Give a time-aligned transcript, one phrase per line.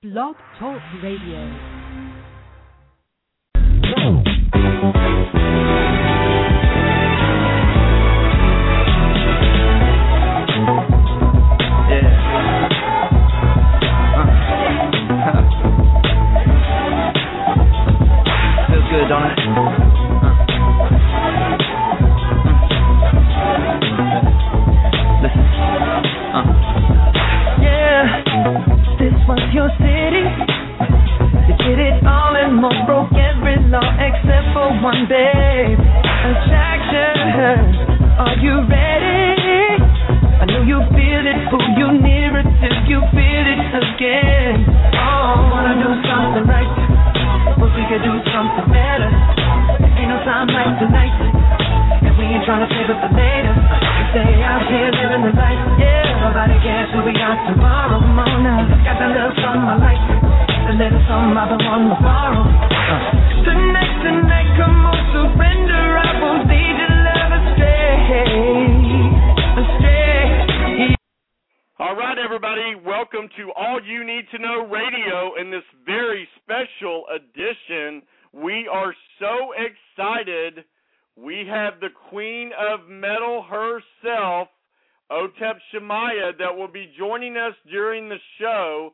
[0.00, 1.42] Blog Talk Radio.
[34.82, 35.78] One, babe.
[35.78, 37.58] Attraction.
[38.18, 39.78] Are you ready?
[40.38, 44.66] I know you feel it, pull you nearer till you feel it again.
[44.94, 46.70] Oh, wanna do something right,
[47.58, 49.10] but we could do something better.
[49.98, 51.14] Ain't no time like tonight,
[52.06, 53.54] and we ain't trying to save it for later.
[53.58, 56.22] We stay out here living the life, yeah.
[56.22, 57.98] Nobody cares who we are tomorrow.
[57.98, 60.02] Now, got that little something I like,
[60.70, 62.46] the little something I've been wanting to borrow.
[62.46, 63.17] Uh.
[71.80, 77.04] All right, everybody, welcome to All You Need to Know Radio in this very special
[77.14, 78.02] edition.
[78.32, 80.64] We are so excited.
[81.16, 84.48] We have the Queen of Metal herself,
[85.10, 88.92] Otep Shamaya, that will be joining us during the show.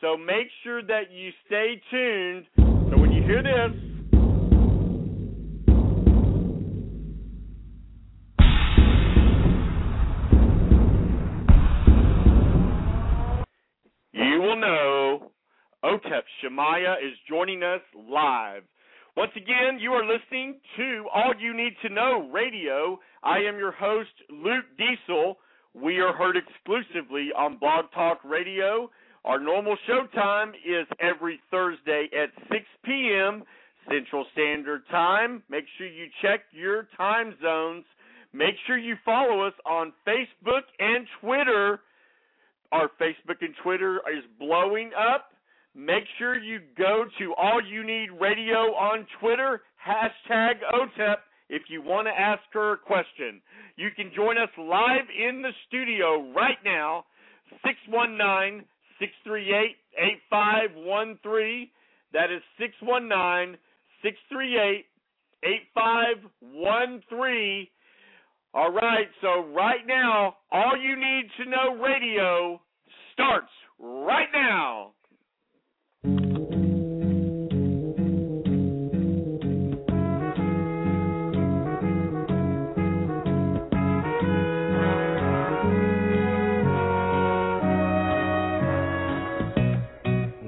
[0.00, 2.46] So make sure that you stay tuned.
[2.56, 3.95] So when you hear this,
[14.60, 15.30] know
[15.84, 18.62] Otep Shamaya is joining us live.
[19.16, 22.98] Once again, you are listening to All You Need to Know Radio.
[23.22, 25.38] I am your host, Luke Diesel.
[25.74, 28.90] We are heard exclusively on Blog Talk Radio.
[29.24, 33.42] Our normal show time is every Thursday at 6 p.m.
[33.90, 35.42] Central Standard Time.
[35.48, 37.84] Make sure you check your time zones.
[38.32, 41.80] Make sure you follow us on Facebook and Twitter.
[42.72, 45.30] Our Facebook and Twitter is blowing up.
[45.74, 51.16] Make sure you go to All You Need Radio on Twitter, hashtag OTEP,
[51.48, 53.40] if you want to ask her a question.
[53.76, 57.04] You can join us live in the studio right now,
[57.64, 58.64] 619
[58.98, 61.68] 638 8513.
[62.12, 63.56] That is 619
[64.02, 64.86] 638
[65.44, 67.68] 8513.
[68.56, 72.58] All right, so right now, All You Need to Know Radio
[73.12, 74.92] starts right now.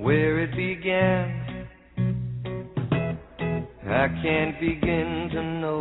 [0.00, 1.66] where it began.
[3.86, 5.80] I can't begin to know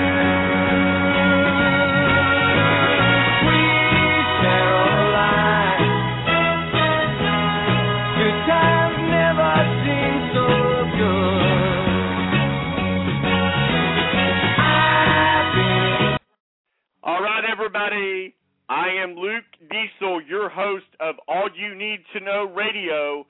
[17.04, 18.36] All right, everybody.
[18.70, 23.26] I am Luke Diesel, your host of All You Need to Know Radio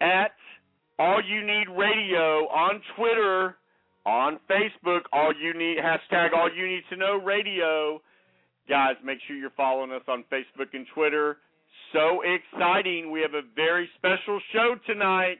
[0.00, 0.30] at
[0.96, 3.56] All You Need Radio on Twitter,
[4.06, 8.00] on Facebook, All You Need hashtag All You Need to Know Radio.
[8.68, 11.38] Guys, make sure you're following us on Facebook and Twitter.
[11.92, 13.10] So exciting.
[13.10, 15.38] We have a very special show tonight.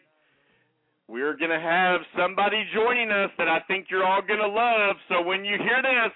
[1.06, 4.96] We're going to have somebody joining us that I think you're all going to love.
[5.08, 6.12] So when you hear this,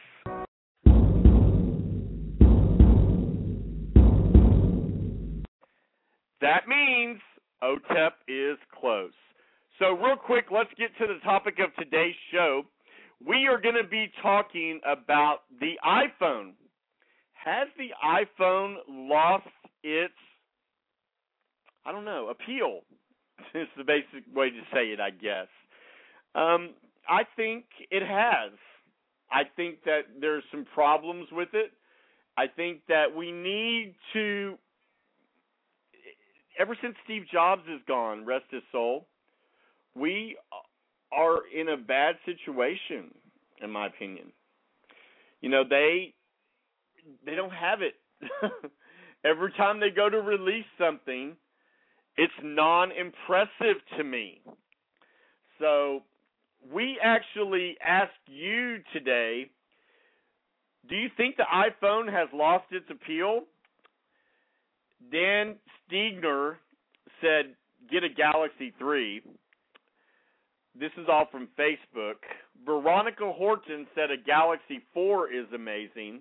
[6.40, 7.20] That means
[7.62, 9.12] OTEP is close.
[9.78, 12.62] So, real quick, let's get to the topic of today's show.
[13.24, 16.52] We are going to be talking about the iPhone.
[17.32, 19.46] Has the iPhone lost
[19.82, 20.14] its,
[21.84, 22.80] I don't know, appeal?
[23.54, 25.46] It's the basic way to say it, I guess.
[26.34, 26.70] Um,
[27.08, 28.52] I think it has.
[29.30, 31.70] I think that there's some problems with it.
[32.36, 34.58] I think that we need to
[36.58, 39.06] ever since Steve Jobs is gone, rest his soul,
[39.94, 40.36] we
[41.12, 43.14] are in a bad situation
[43.62, 44.32] in my opinion.
[45.40, 46.14] You know, they
[47.24, 47.94] they don't have it.
[49.24, 51.36] Every time they go to release something,
[52.16, 54.40] it's non-impressive to me.
[55.58, 56.02] So,
[56.72, 59.50] we actually ask you today,
[60.88, 63.42] do you think the iPhone has lost its appeal?
[65.10, 65.56] Dan
[65.90, 66.56] Stiegner
[67.20, 67.54] said,
[67.90, 69.22] get a Galaxy 3.
[70.78, 72.22] This is all from Facebook.
[72.64, 76.20] Veronica Horton said a Galaxy 4 is amazing.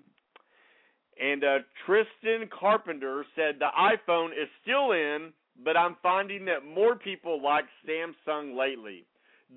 [1.20, 5.32] And uh, Tristan Carpenter said the iPhone is still in,
[5.64, 9.04] but I'm finding that more people like Samsung lately.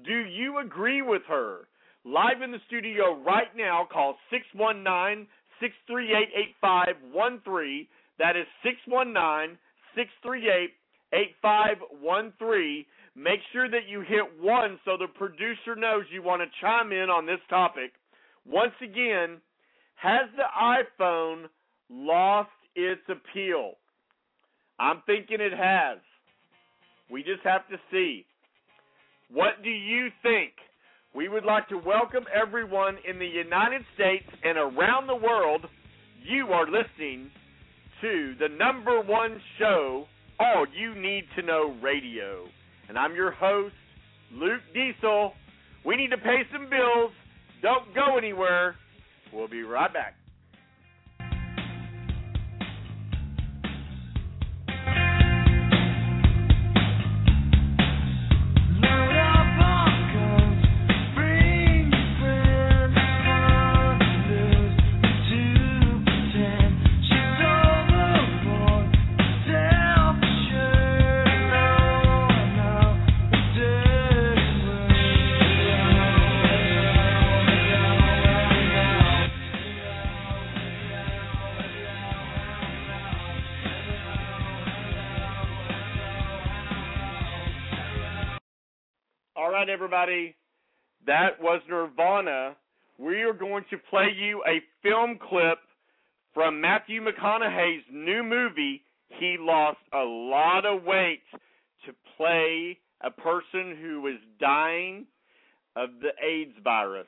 [0.05, 1.67] Do you agree with her?
[2.03, 5.27] Live in the studio right now, call 619
[5.59, 7.87] 638 8513.
[8.21, 9.57] That is 619
[9.97, 10.69] 638
[11.11, 12.85] 8513.
[13.15, 17.09] Make sure that you hit one so the producer knows you want to chime in
[17.09, 17.93] on this topic.
[18.45, 19.41] Once again,
[19.95, 21.45] has the iPhone
[21.89, 23.73] lost its appeal?
[24.79, 25.97] I'm thinking it has.
[27.09, 28.27] We just have to see.
[29.33, 30.51] What do you think?
[31.15, 35.65] We would like to welcome everyone in the United States and around the world.
[36.23, 37.31] You are listening
[38.01, 40.05] to the number one show,
[40.39, 42.45] All You Need to Know Radio.
[42.89, 43.75] And I'm your host,
[44.33, 45.33] Luke Diesel.
[45.85, 47.11] We need to pay some bills.
[47.61, 48.75] Don't go anywhere.
[49.31, 50.15] We'll be right back.
[89.91, 90.35] Everybody.
[91.05, 92.55] That was Nirvana.
[92.97, 95.57] We are going to play you a film clip
[96.33, 98.83] from Matthew McConaughey's new movie.
[99.09, 101.23] He lost a lot of weight
[101.85, 105.07] to play a person who is dying
[105.75, 107.07] of the AIDS virus.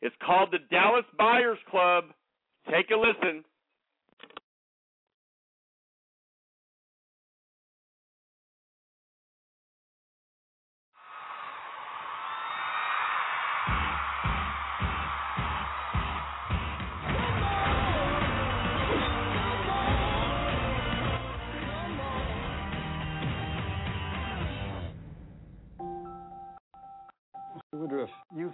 [0.00, 2.04] It's called the Dallas Buyers Club.
[2.70, 3.44] Take a listen.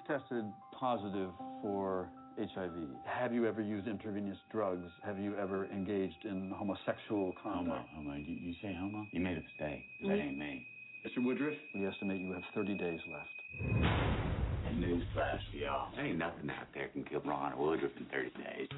[0.09, 2.09] Tested positive for
[2.39, 2.73] HIV.
[3.05, 4.89] Have you ever used intravenous drugs?
[5.05, 7.87] Have you ever engaged in homosexual conduct?
[7.95, 8.17] Homo, homo.
[8.17, 9.07] You, you say homo?
[9.13, 9.85] You made a mistake.
[10.03, 10.67] That ain't me.
[11.07, 11.25] Mr.
[11.25, 13.29] Woodruff, we estimate you have 30 days left.
[14.75, 15.89] Newsflash for y'all.
[15.95, 18.69] There ain't nothing out there can kill Ron Woodruff in 30 days.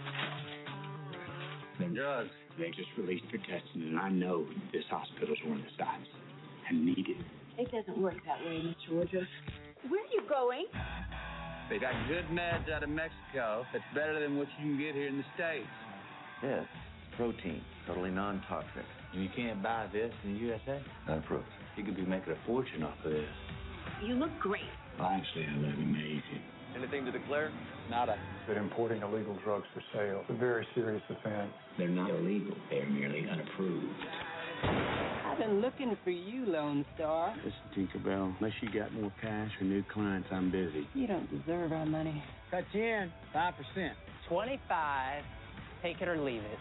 [1.78, 2.30] Them drugs.
[2.58, 6.08] They just released their testing, and I know this hospital's one of the sites.
[6.68, 7.16] I need it.
[7.58, 8.96] It doesn't work that way, Mr.
[8.96, 9.28] Woodruff.
[9.88, 10.66] Where are you going?
[10.74, 11.20] Uh,
[11.70, 15.06] They got good meds out of Mexico that's better than what you can get here
[15.06, 15.70] in the States.
[16.42, 16.66] This
[17.16, 18.82] protein, totally non-toxic.
[19.12, 20.82] And you can't buy this in the USA.
[21.06, 21.46] Unapproved.
[21.76, 23.28] You could be making a fortune off of this.
[24.04, 24.62] You look great.
[24.98, 26.42] Well, actually, I look amazing.
[26.76, 27.52] Anything to declare?
[27.88, 28.16] Nada.
[28.48, 31.52] that importing illegal drugs for sale is a very serious offense.
[31.78, 32.56] They're not illegal.
[32.70, 33.86] They're merely unapproved.
[34.62, 37.34] I've been looking for you, Lone Star.
[37.36, 40.86] Listen, Tinkerbell, unless you got more cash or new clients, I'm busy.
[40.94, 42.22] You don't deserve our money.
[42.50, 43.52] Cut you in 5%.
[44.28, 45.24] 25.
[45.82, 46.58] Take it or leave it.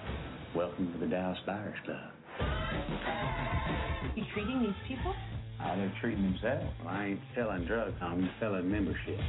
[0.56, 2.12] Welcome to the Dallas Buyers Club.
[4.15, 5.13] You treating these people?
[5.58, 6.74] How they're treating themselves.
[6.84, 9.20] Well, I ain't selling drugs, I'm selling membership.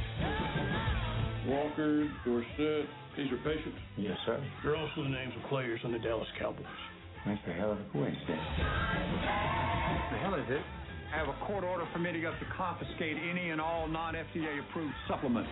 [1.47, 2.85] Walker, Dorsett,
[3.17, 3.79] these are patients.
[3.97, 4.41] Yes, sir.
[4.63, 6.65] They're also the names of players on the Dallas Cowboys.
[7.25, 8.49] That's a hell of a coincidence.
[10.11, 10.61] The hell is it?
[11.13, 15.49] I have a court order permitting us to confiscate any and all non-FDA approved supplements.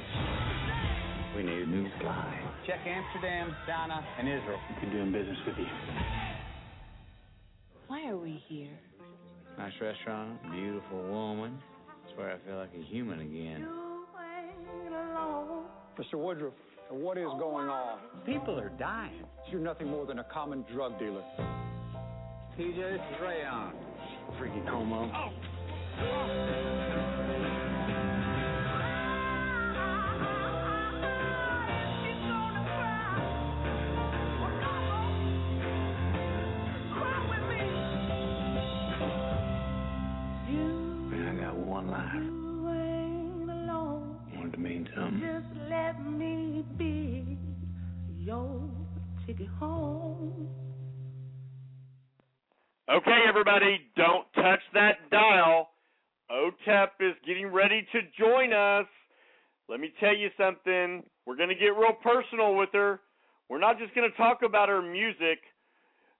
[1.35, 2.39] We need a new guy.
[2.65, 4.59] Check Amsterdam, China, and Israel.
[4.69, 5.65] We've been doing business with you.
[7.87, 8.77] Why are we here?
[9.57, 11.59] Nice restaurant, beautiful woman.
[12.05, 13.67] That's where I feel like a human again.
[15.99, 16.13] Mr.
[16.17, 16.53] Woodruff,
[16.89, 17.99] What is going on?
[18.25, 19.25] People are dying.
[19.51, 21.23] You're nothing more than a common drug dealer.
[22.59, 23.71] TJ, this is Rayon.
[24.37, 25.05] Freaking homo.
[25.05, 25.31] Man, oh.
[52.91, 55.69] Okay, everybody, don't touch that dial.
[56.31, 58.87] OTEP is getting ready to join us.
[59.67, 61.03] Let me tell you something.
[61.27, 62.99] We're going to get real personal with her.
[63.47, 65.37] We're not just going to talk about her music.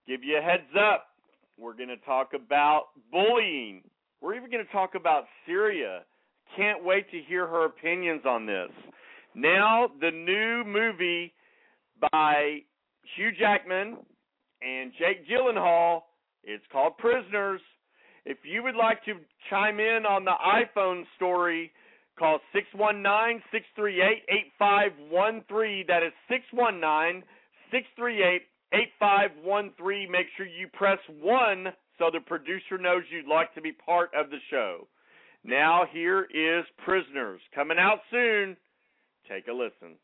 [0.08, 1.08] Give you a heads up.
[1.58, 3.82] We're going to talk about bullying.
[4.22, 6.02] We're even going to talk about Syria.
[6.56, 8.70] Can't wait to hear her opinions on this.
[9.34, 11.34] Now, the new movie
[12.12, 12.60] by
[13.16, 13.98] Hugh Jackman
[14.62, 16.02] and Jake Gyllenhaal.
[16.44, 17.62] It's called Prisoners.
[18.26, 19.14] If you would like to
[19.50, 21.72] chime in on the iPhone story,
[22.18, 24.24] call 619 638
[24.60, 25.86] 8513.
[25.88, 27.24] That is 619
[27.72, 28.42] 638
[28.74, 30.12] 8513.
[30.12, 31.68] Make sure you press 1
[31.98, 34.88] so the producer knows you'd like to be part of the show.
[35.44, 37.42] Now, here is Prisoners.
[37.56, 38.58] Coming out soon.
[39.28, 39.96] Take a listen.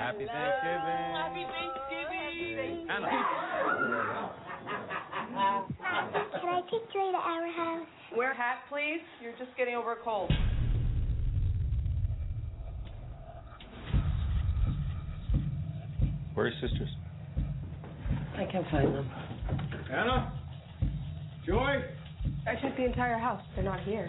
[0.00, 1.12] Happy Thanksgiving.
[1.12, 2.88] Happy Thanksgiving.
[2.88, 3.04] Can
[6.48, 7.86] I take Dre to our house?
[8.16, 9.02] Wear a hat, please.
[9.22, 10.32] You're just getting over a cold.
[16.32, 16.88] Where are your sisters?
[18.38, 19.10] I can't find them.
[19.92, 20.32] Anna?
[21.46, 21.84] Joy?
[22.46, 23.42] I checked the entire house.
[23.54, 24.08] They're not here.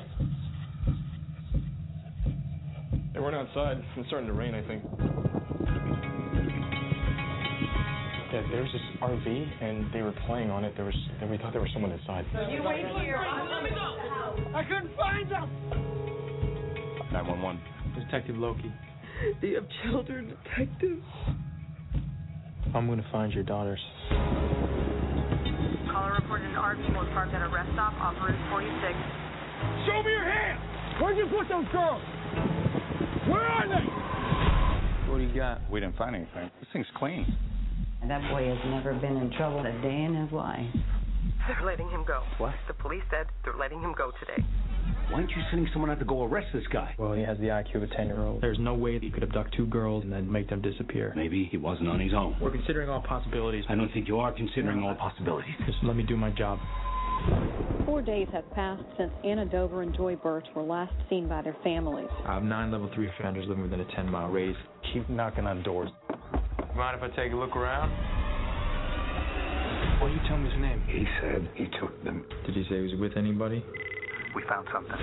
[3.13, 3.83] They weren't outside.
[3.97, 4.85] It's starting to rain, I think.
[8.31, 9.27] Yeah, there was this RV,
[9.61, 10.73] and they were playing on it.
[10.77, 12.25] There was, and we thought there was someone inside.
[12.49, 13.19] You wait here.
[13.19, 14.55] Let me go.
[14.55, 15.49] I couldn't find them.
[17.11, 17.59] 911.
[17.99, 18.71] Detective Loki.
[19.41, 21.03] Do you have children, detective?
[22.73, 23.81] I'm gonna find your daughters.
[25.91, 28.95] Caller reported an RV was parked at a rest stop off Route 46.
[29.85, 30.61] Show me your hands.
[31.01, 32.01] Where'd you put those girls?
[33.27, 35.11] Where are they?
[35.11, 35.59] What do you got?
[35.69, 36.49] We didn't find anything.
[36.61, 37.27] This thing's clean.
[38.01, 40.65] And that boy has never been in trouble a day in his life.
[41.47, 42.23] They're letting him go.
[42.37, 42.53] What?
[42.67, 44.43] The police said they're letting him go today.
[45.09, 46.95] Why aren't you sending someone out to go arrest this guy?
[46.97, 48.41] Well, he has the IQ of a 10 year old.
[48.41, 51.11] There's no way that you could abduct two girls and then make them disappear.
[51.15, 52.37] Maybe he wasn't on his own.
[52.41, 53.65] We're considering all possibilities.
[53.67, 55.53] I don't think you are considering all possibilities.
[55.65, 56.59] Just let me do my job.
[57.85, 61.57] Four days have passed since Anna Dover and Joy Birch were last seen by their
[61.63, 62.07] families.
[62.25, 64.57] I have nine level three offenders living within a 10 mile radius.
[64.93, 65.89] Keep knocking on doors.
[66.75, 67.91] Mind if I take a look around?
[69.99, 70.81] What Well, you tell me his name.
[70.87, 72.25] He said he took them.
[72.45, 73.63] Did he say he was with anybody?
[74.33, 74.95] We found something.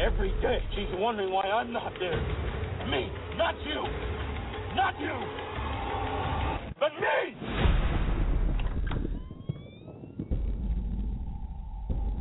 [0.00, 2.16] Every day she's wondering why I'm not there.
[2.88, 3.84] Me, not you.
[4.74, 5.14] Not you.
[6.80, 7.36] But me.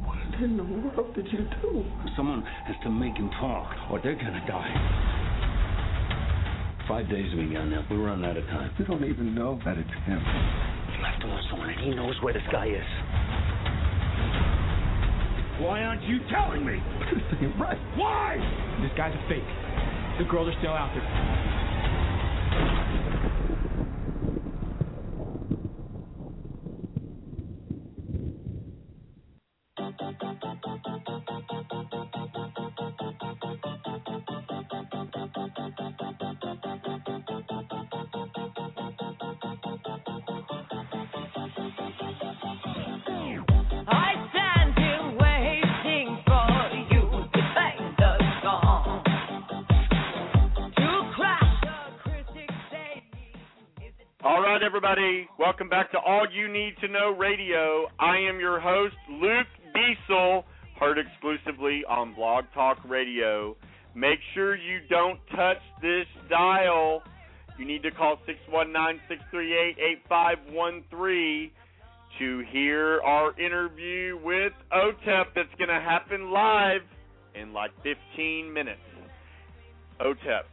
[0.04, 1.86] What in the world did you do?
[2.18, 5.23] Someone has to make him talk, or they're gonna die.
[6.88, 7.86] Five days have been gone now.
[7.90, 8.70] We're running out of time.
[8.78, 10.20] We don't even know that it's him.
[10.20, 12.90] You have to know someone, and he knows where this guy is.
[15.64, 16.76] Why aren't you telling me?
[17.14, 17.80] This ain't right.
[17.96, 18.36] Why?
[18.82, 19.48] This guy's a fake.
[20.20, 21.63] The girls are still out there.
[54.84, 55.30] Everybody.
[55.40, 57.86] Welcome back to All You Need to Know Radio.
[58.00, 60.44] I am your host, Luke Diesel,
[60.78, 63.56] heard exclusively on Blog Talk Radio.
[63.96, 67.02] Make sure you don't touch this dial.
[67.58, 71.52] You need to call 619 638 8513
[72.20, 76.82] to hear our interview with OTEP that's going to happen live
[77.36, 78.82] in like 15 minutes.
[80.02, 80.44] OTEP,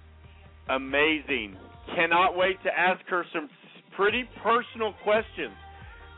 [0.68, 1.56] amazing.
[1.96, 3.48] Cannot wait to ask her some
[4.00, 5.52] pretty personal questions.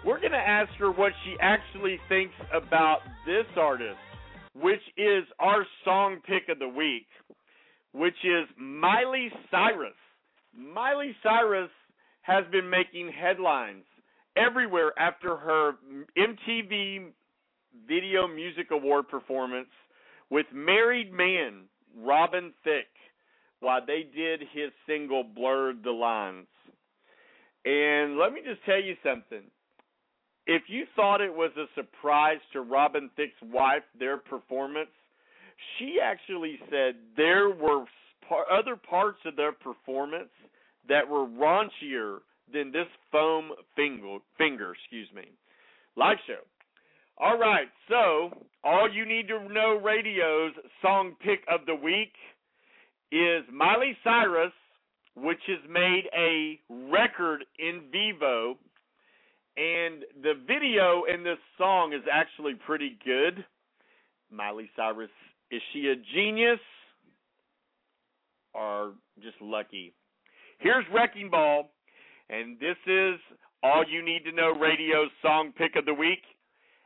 [0.06, 3.98] We're going to ask her what she actually thinks about this artist,
[4.54, 7.08] which is our song pick of the week,
[7.90, 9.96] which is Miley Cyrus.
[10.56, 11.70] Miley Cyrus
[12.20, 13.82] has been making headlines
[14.36, 15.72] everywhere after her
[16.16, 17.06] MTV
[17.88, 19.70] Video Music Award performance
[20.30, 21.64] with married man
[21.98, 22.86] Robin Thicke
[23.58, 26.46] while they did his single Blurred the Lines.
[27.64, 29.42] And let me just tell you something.
[30.46, 34.90] If you thought it was a surprise to Robin Thicke's wife, their performance,
[35.78, 37.84] she actually said there were
[38.50, 40.30] other parts of their performance
[40.88, 42.18] that were raunchier
[42.52, 45.30] than this foam finger, finger, excuse me.
[45.96, 46.40] Live show.
[47.18, 48.30] All right, so
[48.64, 52.12] all you need to know radio's song pick of the week
[53.12, 54.52] is Miley Cyrus,
[55.14, 56.58] which has made a
[56.90, 58.56] record in vivo,
[59.56, 63.44] and the video in this song is actually pretty good.
[64.30, 65.10] Miley Cyrus,
[65.50, 66.60] is she a genius
[68.54, 68.92] or
[69.22, 69.94] just lucky?
[70.58, 71.70] Here's Wrecking Ball,
[72.30, 73.20] and this is
[73.62, 76.22] All You Need to Know Radio's song pick of the week.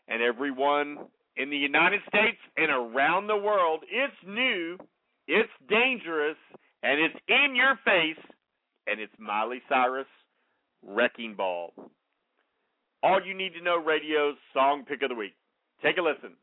[0.08, 0.98] And everyone
[1.36, 4.78] in the United States and around the world, it's new,
[5.28, 6.36] it's dangerous,
[6.86, 8.24] and it's in your face,
[8.86, 10.06] and it's Miley Cyrus
[10.86, 11.72] Wrecking Ball.
[13.02, 15.34] All You Need to Know Radio's song pick of the week.
[15.82, 16.36] Take a listen.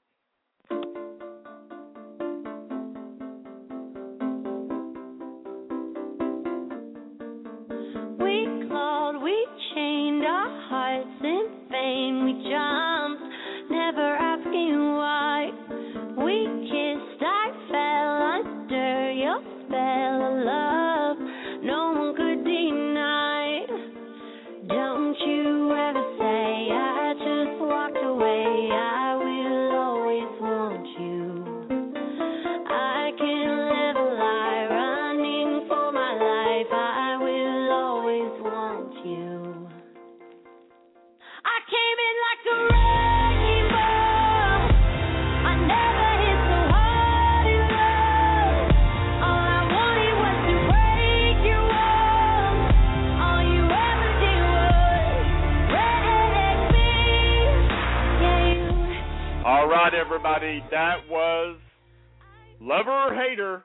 [62.93, 63.63] Or Hater.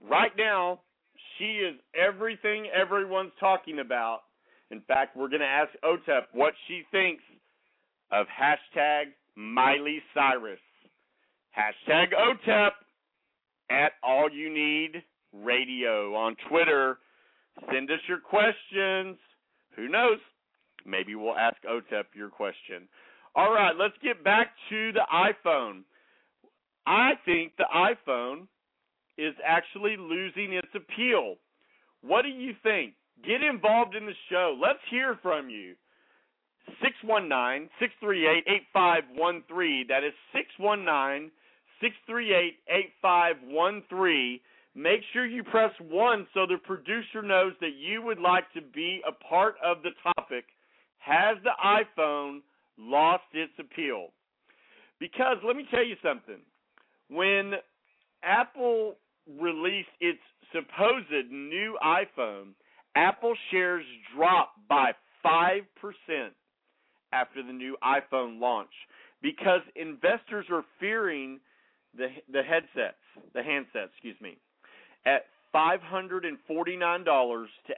[0.00, 0.80] Right now,
[1.36, 4.20] she is everything everyone's talking about.
[4.70, 7.22] In fact, we're going to ask OTEP what she thinks
[8.12, 9.06] of hashtag
[9.36, 10.60] Miley Cyrus.
[11.56, 12.70] Hashtag OTEP
[13.70, 15.02] at All You Need
[15.32, 16.98] Radio on Twitter.
[17.72, 19.18] Send us your questions.
[19.76, 20.18] Who knows?
[20.86, 22.88] Maybe we'll ask OTEP your question.
[23.34, 25.82] All right, let's get back to the iPhone.
[26.86, 28.46] I think the iPhone
[29.20, 31.36] is actually losing its appeal.
[32.02, 32.94] What do you think?
[33.26, 34.56] Get involved in the show.
[34.60, 35.74] Let's hear from you.
[36.82, 39.86] 619 638 8513.
[39.88, 41.30] That is 619
[41.80, 44.40] 638 8513.
[44.74, 49.02] Make sure you press 1 so the producer knows that you would like to be
[49.06, 50.44] a part of the topic.
[50.98, 52.40] Has the iPhone
[52.78, 54.08] lost its appeal?
[55.00, 56.40] Because let me tell you something
[57.08, 57.54] when
[58.22, 60.20] Apple released its
[60.52, 62.54] supposed new iPhone,
[62.94, 63.84] Apple shares
[64.16, 64.92] dropped by
[65.24, 65.62] 5%
[67.12, 68.70] after the new iPhone launch
[69.22, 71.40] because investors are fearing
[71.96, 72.96] the the headsets,
[73.34, 74.38] the handsets, excuse me,
[75.04, 76.34] at $549
[77.04, 77.74] to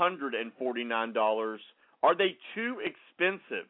[0.00, 1.58] $849.
[2.02, 3.66] Are they too expensive?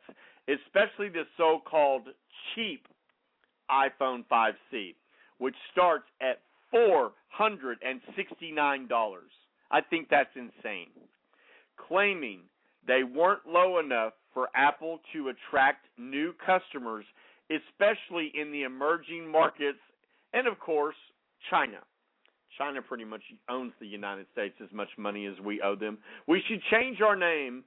[0.46, 2.02] especially the so called
[2.54, 2.86] cheap
[3.70, 4.94] iPhone 5C,
[5.38, 8.88] which starts at $469.
[9.70, 10.88] I think that's insane.
[11.88, 12.40] Claiming
[12.86, 17.04] they weren't low enough for Apple to attract new customers,
[17.50, 19.78] especially in the emerging markets
[20.32, 20.96] and, of course,
[21.50, 21.78] China.
[22.56, 25.98] China pretty much owns the United States as much money as we owe them.
[26.26, 27.64] We should change our name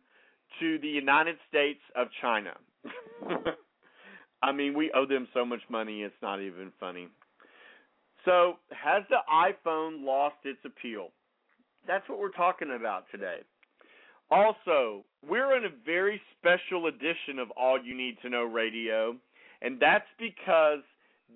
[0.59, 2.51] to the United States of China.
[4.43, 7.07] I mean, we owe them so much money, it's not even funny.
[8.25, 11.09] So, has the iPhone lost its appeal?
[11.87, 13.39] That's what we're talking about today.
[14.29, 19.15] Also, we're in a very special edition of All You Need to Know Radio,
[19.61, 20.79] and that's because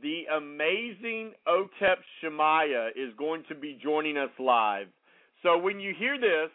[0.01, 4.87] the amazing Otep Shamaya is going to be joining us live.
[5.43, 6.49] So when you hear this,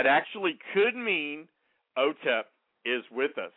[0.00, 1.46] that actually could mean
[1.98, 2.44] OTEP
[2.86, 3.52] is with us.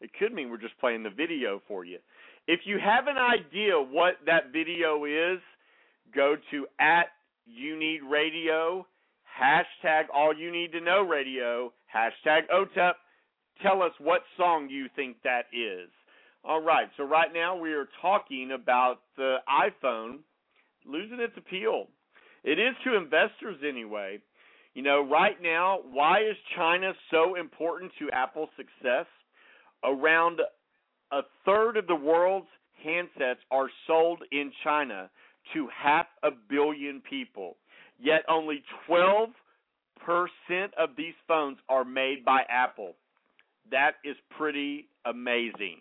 [0.00, 1.98] It could mean we're just playing the video for you.
[2.46, 5.40] If you have an idea what that video is,
[6.14, 7.06] go to at
[7.46, 8.86] you need radio,
[9.40, 12.92] hashtag all you need to know radio, hashtag OTEP.
[13.60, 15.90] Tell us what song you think that is.
[16.44, 20.18] All right, so right now we are talking about the iPhone
[20.86, 21.88] losing its appeal.
[22.44, 24.20] It is to investors anyway.
[24.74, 29.06] You know, right now, why is China so important to Apple's success?
[29.84, 30.40] Around
[31.12, 32.48] a third of the world's
[32.84, 35.10] handsets are sold in China
[35.54, 37.56] to half a billion people.
[37.98, 39.28] Yet only 12%
[40.78, 42.94] of these phones are made by Apple.
[43.70, 45.80] That is pretty amazing.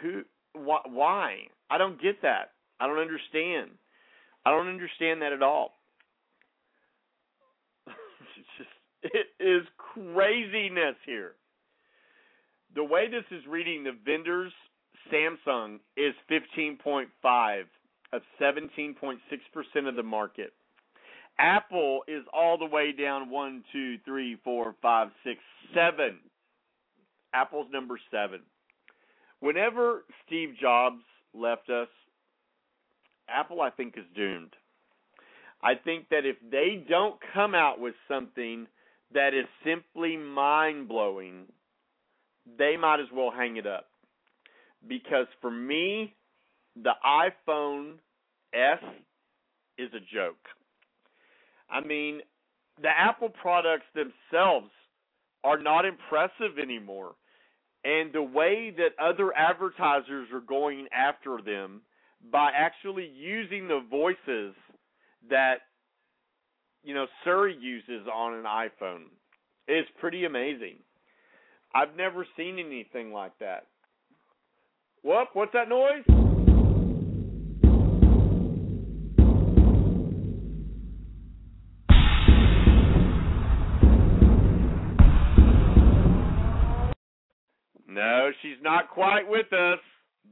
[0.00, 0.22] Who
[0.54, 1.48] wh- why?
[1.70, 2.52] I don't get that.
[2.80, 3.70] I don't understand.
[4.44, 5.72] I don't understand that at all.
[7.86, 8.70] it's just
[9.02, 11.34] it is craziness here.
[12.74, 14.52] The way this is reading the vendors
[15.12, 17.62] Samsung is 15.5
[18.12, 20.52] of 17.6% of the market.
[21.38, 25.40] Apple is all the way down one, two, three, four, five, six,
[25.74, 26.18] seven.
[27.34, 28.40] Apple's number seven.
[29.40, 31.02] Whenever Steve Jobs
[31.34, 31.88] left us,
[33.28, 34.54] Apple, I think, is doomed.
[35.62, 38.66] I think that if they don't come out with something
[39.14, 41.44] that is simply mind blowing,
[42.58, 43.86] they might as well hang it up.
[44.86, 46.14] Because for me,
[46.76, 47.94] the iPhone
[48.52, 48.82] S
[49.78, 50.36] is a joke.
[51.70, 52.20] I mean,
[52.80, 54.70] the Apple products themselves
[55.44, 57.14] are not impressive anymore.
[57.84, 61.82] And the way that other advertisers are going after them
[62.30, 64.54] by actually using the voices
[65.28, 65.62] that
[66.82, 69.04] you know Siri uses on an iPhone
[69.68, 70.76] is pretty amazing.
[71.74, 73.66] I've never seen anything like that.
[75.02, 76.04] Whoop, what's that noise?
[87.88, 89.78] No, she's not quite with us,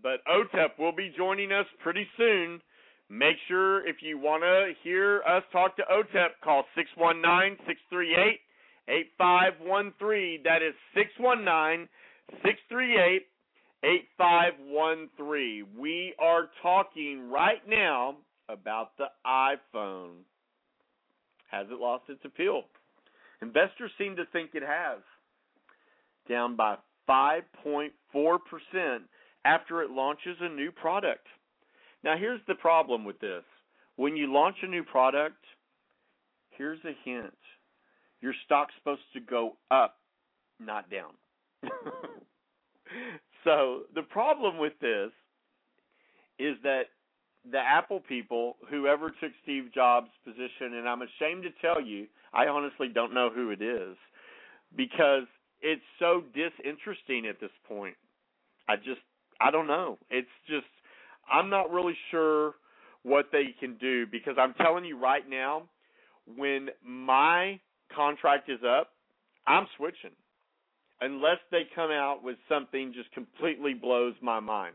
[0.02, 2.60] but OTEP will be joining us pretty soon.
[3.10, 8.38] Make sure if you want to hear us talk to OTEP, call 619 638
[8.86, 10.42] 8513.
[10.44, 11.88] That is 619
[12.46, 13.26] 638
[13.82, 15.66] 8513.
[15.76, 18.18] We are talking right now
[18.48, 20.22] about the iPhone.
[21.50, 22.62] Has it lost its appeal?
[23.42, 25.02] Investors seem to think it has.
[26.28, 26.76] Down by
[27.08, 27.90] 5.4%
[29.44, 31.26] after it launches a new product.
[32.02, 33.42] Now, here's the problem with this
[33.96, 35.44] when you launch a new product,
[36.50, 37.34] here's a hint
[38.20, 39.96] your stock's supposed to go up,
[40.58, 41.12] not down.
[43.44, 45.10] so, the problem with this
[46.38, 46.84] is that
[47.50, 52.46] the Apple people, whoever took Steve Jobs' position, and I'm ashamed to tell you, I
[52.46, 53.96] honestly don't know who it is
[54.76, 55.24] because
[55.62, 57.96] it's so disinteresting at this point.
[58.68, 59.00] I just
[59.40, 59.98] I don't know.
[60.10, 60.66] It's just
[61.30, 62.54] I'm not really sure
[63.02, 65.62] what they can do because I'm telling you right now,
[66.36, 67.58] when my
[67.94, 68.90] contract is up,
[69.46, 70.10] I'm switching.
[71.00, 74.74] Unless they come out with something just completely blows my mind.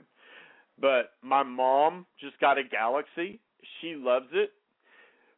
[0.80, 3.40] But my mom just got a Galaxy.
[3.82, 4.50] She loves it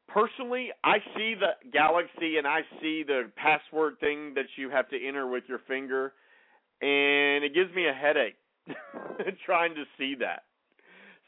[0.08, 5.08] personally, I see the Galaxy and I see the password thing that you have to
[5.08, 6.14] enter with your finger,
[6.82, 8.38] and it gives me a headache
[9.46, 10.44] trying to see that.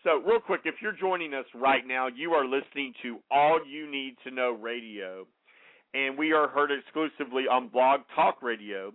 [0.05, 3.91] So, real quick, if you're joining us right now, you are listening to All You
[3.91, 5.27] Need to Know Radio,
[5.93, 8.93] and we are heard exclusively on Blog Talk Radio.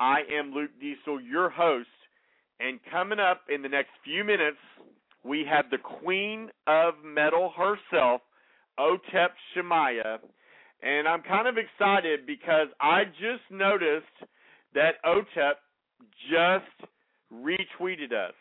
[0.00, 1.88] I am Luke Diesel, your host,
[2.60, 4.56] And coming up in the next few minutes,
[5.22, 8.22] we have the queen of metal herself,
[8.80, 10.16] Otep Shamaya.
[10.82, 14.06] And I'm kind of excited because I just noticed
[14.74, 15.56] that Otep
[16.30, 16.90] just
[17.30, 18.34] retweeted us.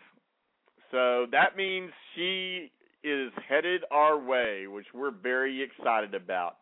[0.91, 2.71] So that means she
[3.04, 6.58] is headed our way, which we're very excited about.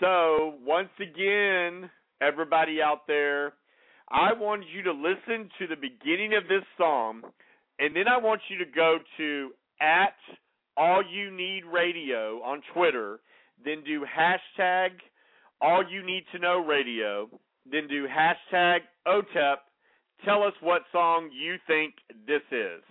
[0.00, 1.88] So, once again,
[2.20, 3.54] everybody out there,
[4.10, 7.22] I want you to listen to the beginning of this song,
[7.78, 10.16] and then I want you to go to at
[10.76, 13.20] All You Need Radio on Twitter,
[13.64, 14.90] then do hashtag
[15.60, 17.28] All You Need to Know Radio,
[17.70, 19.56] then do hashtag OTEP.
[20.24, 21.94] Tell us what song you think
[22.26, 22.82] this is.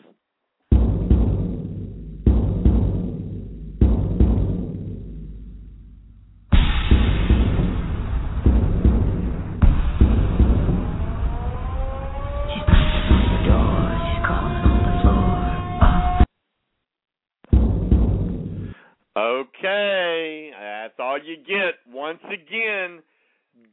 [19.15, 21.75] Okay, that's all you get.
[21.87, 23.03] Once again,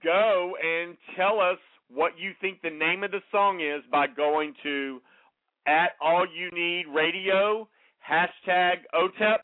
[0.05, 1.57] go and tell us
[1.88, 5.00] what you think the name of the song is by going to
[5.66, 7.66] at All You Need Radio,
[8.07, 9.38] hashtag OTEP.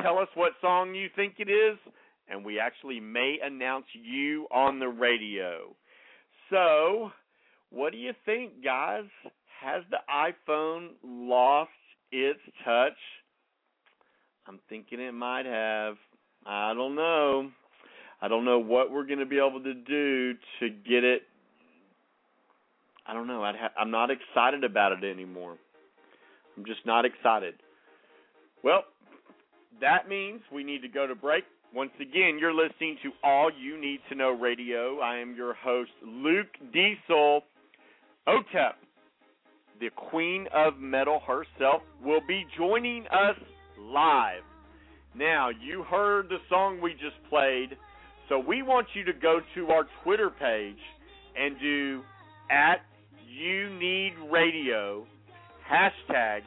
[0.00, 1.78] Tell us what song you think it is,
[2.26, 5.76] and we actually may announce you on the radio.
[6.48, 7.10] So,
[7.68, 9.04] what do you think, guys?
[9.62, 11.70] Has the iPhone lost
[12.10, 12.96] its touch?
[14.46, 15.96] I'm thinking it might have.
[16.46, 17.50] I don't know.
[18.20, 21.22] I don't know what we're going to be able to do to get it.
[23.06, 23.42] I don't know.
[23.42, 25.56] I'd ha- I'm not excited about it anymore.
[26.56, 27.54] I'm just not excited.
[28.62, 28.84] Well,
[29.80, 31.44] that means we need to go to break.
[31.74, 35.00] Once again, you're listening to All You Need to Know Radio.
[35.00, 37.42] I am your host, Luke Diesel.
[38.28, 38.72] OTEP,
[39.80, 43.36] the queen of metal herself, will be joining us
[43.78, 44.42] live.
[45.14, 47.76] Now, you heard the song we just played,
[48.28, 50.78] so we want you to go to our Twitter page
[51.38, 52.02] and do
[52.50, 52.78] at
[53.28, 55.06] You Need Radio,
[55.70, 56.40] hashtag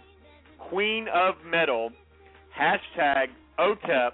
[0.70, 1.92] Queen of Metal,
[2.60, 4.12] hashtag OTEP,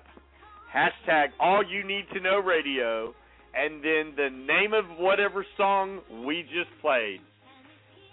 [0.74, 3.14] hashtag All You Need to Know Radio,
[3.56, 7.22] and then the name of whatever song we just played.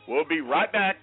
[0.08, 0.96] We'll be right back.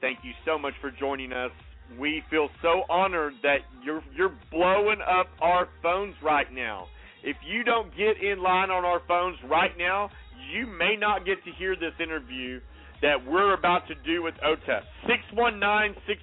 [0.00, 1.50] Thank you so much for joining us
[1.98, 6.86] we feel so honored that you're you're blowing up our phones right now.
[7.22, 10.10] If you don't get in line on our phones right now,
[10.52, 12.60] you may not get to hear this interview
[13.02, 14.82] that we're about to do with OTEP.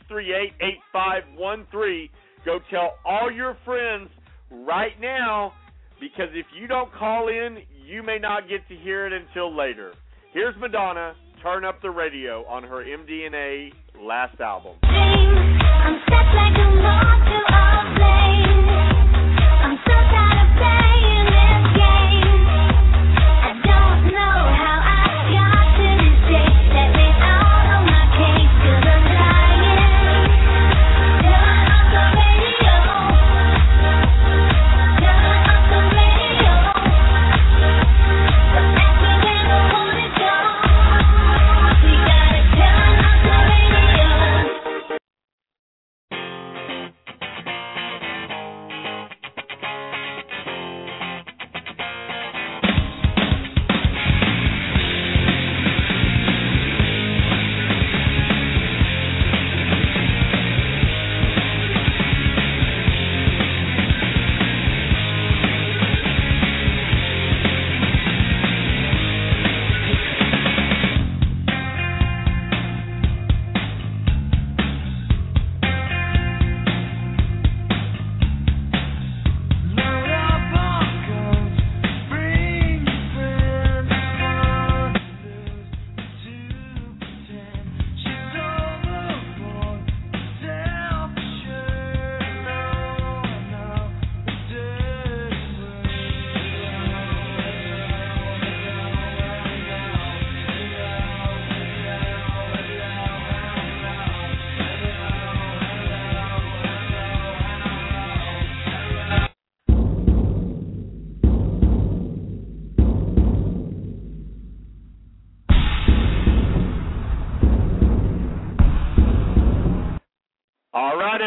[0.10, 2.10] 619-638-8513.
[2.46, 4.10] Go tell all your friends
[4.52, 5.54] right now
[6.00, 9.94] because if you don't call in, you may not get to hear it until later.
[10.34, 14.76] Here's Madonna, Turn Up the Radio on her MDNA last album.
[15.88, 18.57] I'm set like a moth to a flame.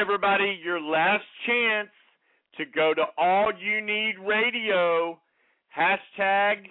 [0.00, 1.90] Everybody, your last chance
[2.56, 5.20] to go to All You Need Radio,
[5.76, 6.64] hashtag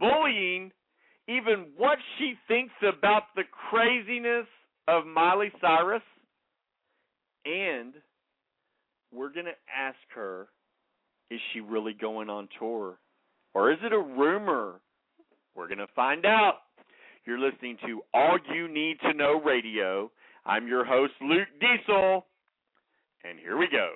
[0.00, 0.72] bullying,
[1.28, 4.46] even what she thinks about the craziness
[4.88, 6.02] of Miley Cyrus,
[7.46, 7.94] and
[9.14, 10.48] we're going to ask her
[11.30, 12.98] is she really going on tour?
[13.54, 14.80] Or is it a rumor?
[15.54, 16.58] We're going to find out.
[17.24, 20.10] You're listening to All You Need to Know Radio.
[20.44, 22.26] I'm your host, Luke Diesel,
[23.24, 23.94] and here we go.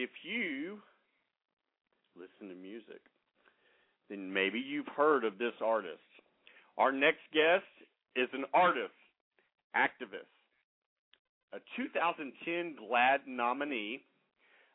[0.00, 0.78] If you
[2.16, 3.04] listen to music,
[4.08, 6.00] then maybe you've heard of this artist.
[6.78, 7.68] Our next guest
[8.16, 8.96] is an artist,
[9.76, 10.32] activist,
[11.52, 14.02] a 2010 GLAAD nominee,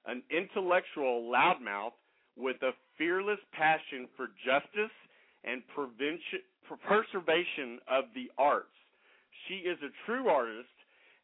[0.05, 1.97] an intellectual loudmouth
[2.37, 4.93] with a fearless passion for justice
[5.43, 5.63] and
[6.85, 8.67] preservation of the arts.
[9.47, 10.69] She is a true artist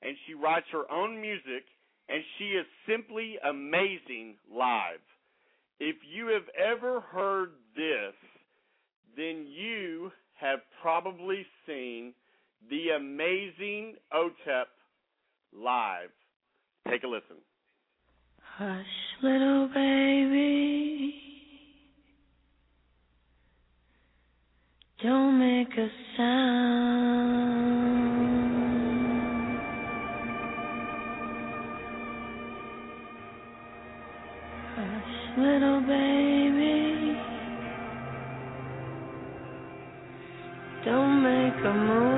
[0.02, 1.70] and she writes her own music
[2.12, 5.00] and she is simply amazing live.
[5.80, 8.14] If you have ever heard this,
[9.16, 12.14] then you have probably seen
[12.70, 14.66] the amazing OTEP
[15.54, 16.10] live.
[16.90, 17.38] Take a listen.
[18.58, 18.86] Hush,
[19.24, 21.16] little baby.
[25.02, 28.01] Don't make a sound.
[35.52, 37.18] Little baby.
[40.86, 42.11] Don't make a move.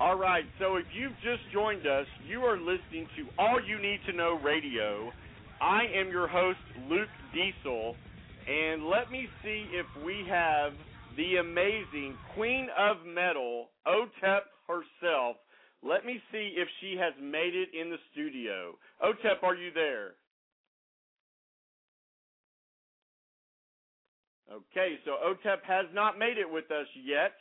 [0.00, 4.00] All right, so if you've just joined us, you are listening to All You Need
[4.06, 5.12] to Know Radio.
[5.62, 6.58] I am your host,
[6.90, 7.94] Luke Diesel,
[8.48, 10.72] and let me see if we have
[11.16, 15.36] the amazing Queen of Metal, OTEP herself.
[15.80, 18.74] Let me see if she has made it in the studio.
[19.00, 20.14] OTEP, are you there?
[24.52, 27.34] Okay, so OTEP has not made it with us yet.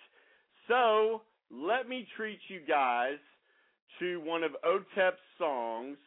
[0.68, 3.18] So let me treat you guys
[4.00, 5.98] to one of OTEP's songs,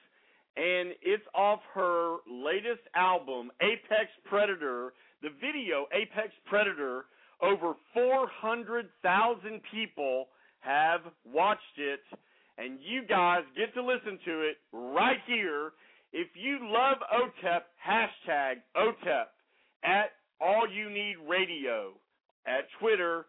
[0.56, 4.92] and it's off her latest album, Apex Predator.
[5.22, 7.04] The video, Apex Predator,
[7.40, 10.26] over 400,000 people
[10.60, 12.00] have watched it,
[12.58, 15.72] and you guys get to listen to it right here.
[16.12, 19.26] If you love OTEP, hashtag OTEP
[19.84, 20.10] at
[20.40, 21.92] All You Need Radio
[22.46, 23.26] at Twitter.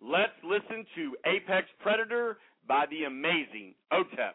[0.00, 2.38] Let's listen to Apex Predator
[2.68, 4.34] by the amazing OTEP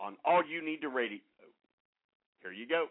[0.00, 1.18] on All You Need to Radio.
[2.42, 2.86] Here you go.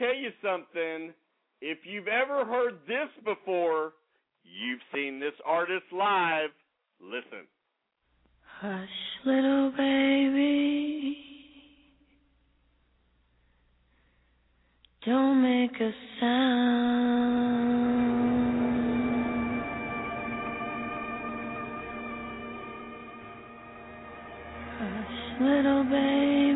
[0.00, 1.12] tell you something.
[1.60, 3.92] If you've ever heard this before,
[4.42, 6.50] you've seen this artist live.
[7.00, 7.46] Listen.
[8.60, 8.88] Hush,
[9.26, 11.18] little baby.
[15.04, 15.90] Don't make a
[16.20, 17.50] sound.
[24.78, 26.49] Hush, little baby.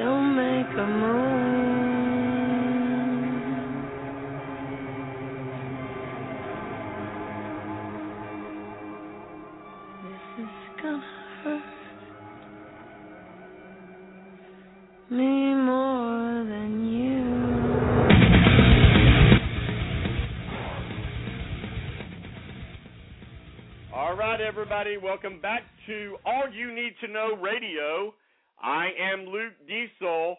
[0.00, 1.60] Don't make a move.
[10.02, 11.04] This is gonna
[11.44, 11.62] hurt
[15.10, 17.24] me more than you.
[23.94, 28.14] All right, everybody, welcome back to All You Need to Know Radio.
[28.62, 30.36] I am Luke Diesel,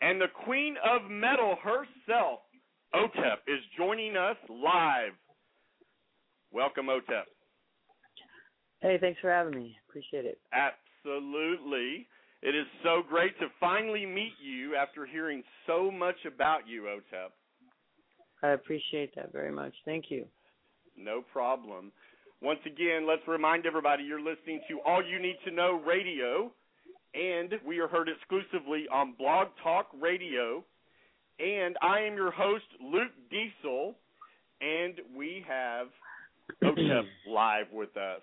[0.00, 2.40] and the queen of metal herself,
[2.94, 5.12] Otep, is joining us live.
[6.52, 7.24] Welcome, Otep.
[8.80, 9.76] Hey, thanks for having me.
[9.88, 10.38] Appreciate it.
[10.52, 12.06] Absolutely.
[12.42, 17.30] It is so great to finally meet you after hearing so much about you, Otep.
[18.42, 19.72] I appreciate that very much.
[19.84, 20.26] Thank you.
[20.96, 21.90] No problem.
[22.42, 26.52] Once again, let's remind everybody you're listening to All You Need to Know Radio
[27.16, 30.62] and we are heard exclusively on Blog Talk Radio.
[31.38, 33.94] And I am your host, Luke Diesel,
[34.60, 35.88] and we have
[36.62, 38.20] OTEP live with us.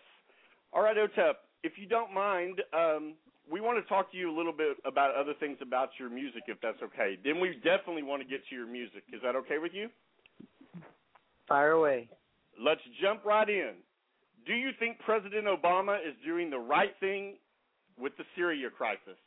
[0.72, 1.34] All right, OTEP,
[1.64, 3.14] if you don't mind, um,
[3.52, 6.44] we want to talk to you a little bit about other things about your music,
[6.48, 7.18] if that's okay.
[7.24, 9.04] Then we definitely want to get to your music.
[9.12, 9.90] Is that okay with you?
[11.48, 12.10] Fire away.
[12.64, 13.74] Let's jump right in.
[14.46, 17.36] Do you think President Obama is doing the right thing
[17.98, 19.18] with the Syria crisis?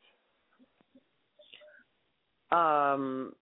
[2.51, 3.33] Um,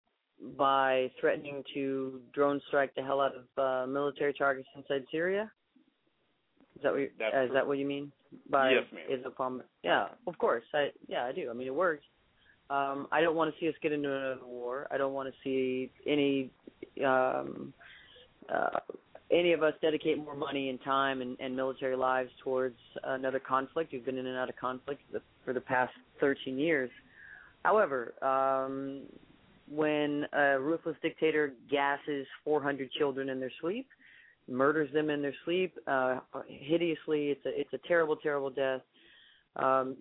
[0.56, 5.50] by threatening to drone strike the hell out of uh, military targets inside Syria.
[6.76, 8.10] Is that what you, uh, is that what you mean?
[8.50, 9.04] By Yes, ma'am.
[9.08, 9.62] is Obama?
[9.82, 10.64] Yeah, of course.
[10.74, 11.50] I yeah, I do.
[11.50, 12.04] I mean, it works.
[12.70, 14.88] Um, I don't want to see us get into another war.
[14.90, 16.50] I don't want to see any
[17.04, 17.72] um,
[18.52, 18.80] uh,
[19.30, 23.92] any of us dedicate more money and time and, and military lives towards another conflict.
[23.92, 25.00] We've been in and out of conflict
[25.44, 26.90] for the past 13 years.
[27.64, 29.02] However, um,
[29.70, 33.88] when a ruthless dictator gasses 400 children in their sleep,
[34.48, 38.82] murders them in their sleep uh, hideously, it's a it's a terrible, terrible death.
[39.56, 39.96] Um,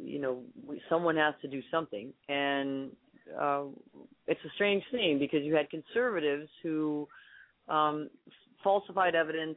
[0.00, 0.42] you know,
[0.88, 2.90] someone has to do something, and
[3.38, 3.64] uh,
[4.26, 7.06] it's a strange thing because you had conservatives who
[7.68, 8.08] um,
[8.62, 9.56] falsified evidence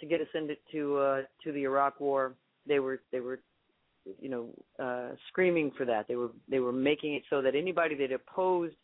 [0.00, 2.34] to get us into to, uh, to the Iraq War.
[2.66, 3.40] They were they were
[4.20, 4.48] you know
[4.82, 6.08] uh, screaming for that.
[6.08, 8.76] They were they were making it so that anybody that opposed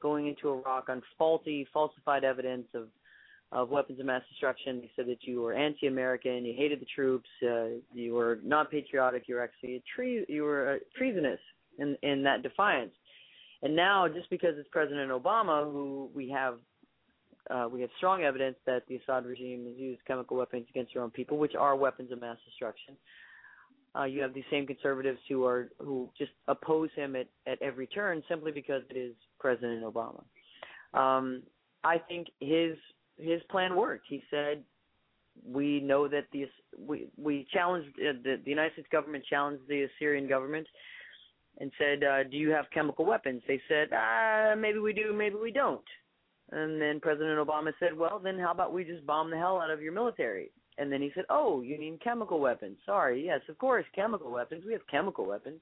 [0.00, 2.88] going into Iraq on faulty falsified evidence of
[3.52, 4.80] of weapons of mass destruction.
[4.80, 9.24] They said that you were anti-American, you hated the troops, uh, you were not patriotic,
[9.26, 11.40] you were actually a tre- you were uh, treasonous
[11.78, 12.92] in in that defiance.
[13.62, 16.58] And now, just because it's President Obama, who we have
[17.50, 21.02] uh, we have strong evidence that the Assad regime has used chemical weapons against their
[21.02, 22.96] own people, which are weapons of mass destruction.
[23.98, 27.88] Uh, you have these same conservatives who are who just oppose him at, at every
[27.88, 30.22] turn simply because it is President Obama.
[30.94, 31.42] Um,
[31.82, 32.76] I think his
[33.18, 34.06] his plan worked.
[34.08, 34.62] He said,
[35.44, 36.48] "We know that the
[36.78, 40.68] we we challenged uh, the, the United States government challenged the Syrian government
[41.58, 45.34] and said, uh, "Do you have chemical weapons?" They said, "Ah, maybe we do, maybe
[45.34, 45.84] we don't."
[46.52, 49.70] And then President Obama said, "Well, then how about we just bomb the hell out
[49.70, 52.78] of your military?" And then he said, "Oh, you mean chemical weapons?
[52.84, 54.64] Sorry, yes, of course, chemical weapons.
[54.66, 55.60] We have chemical weapons."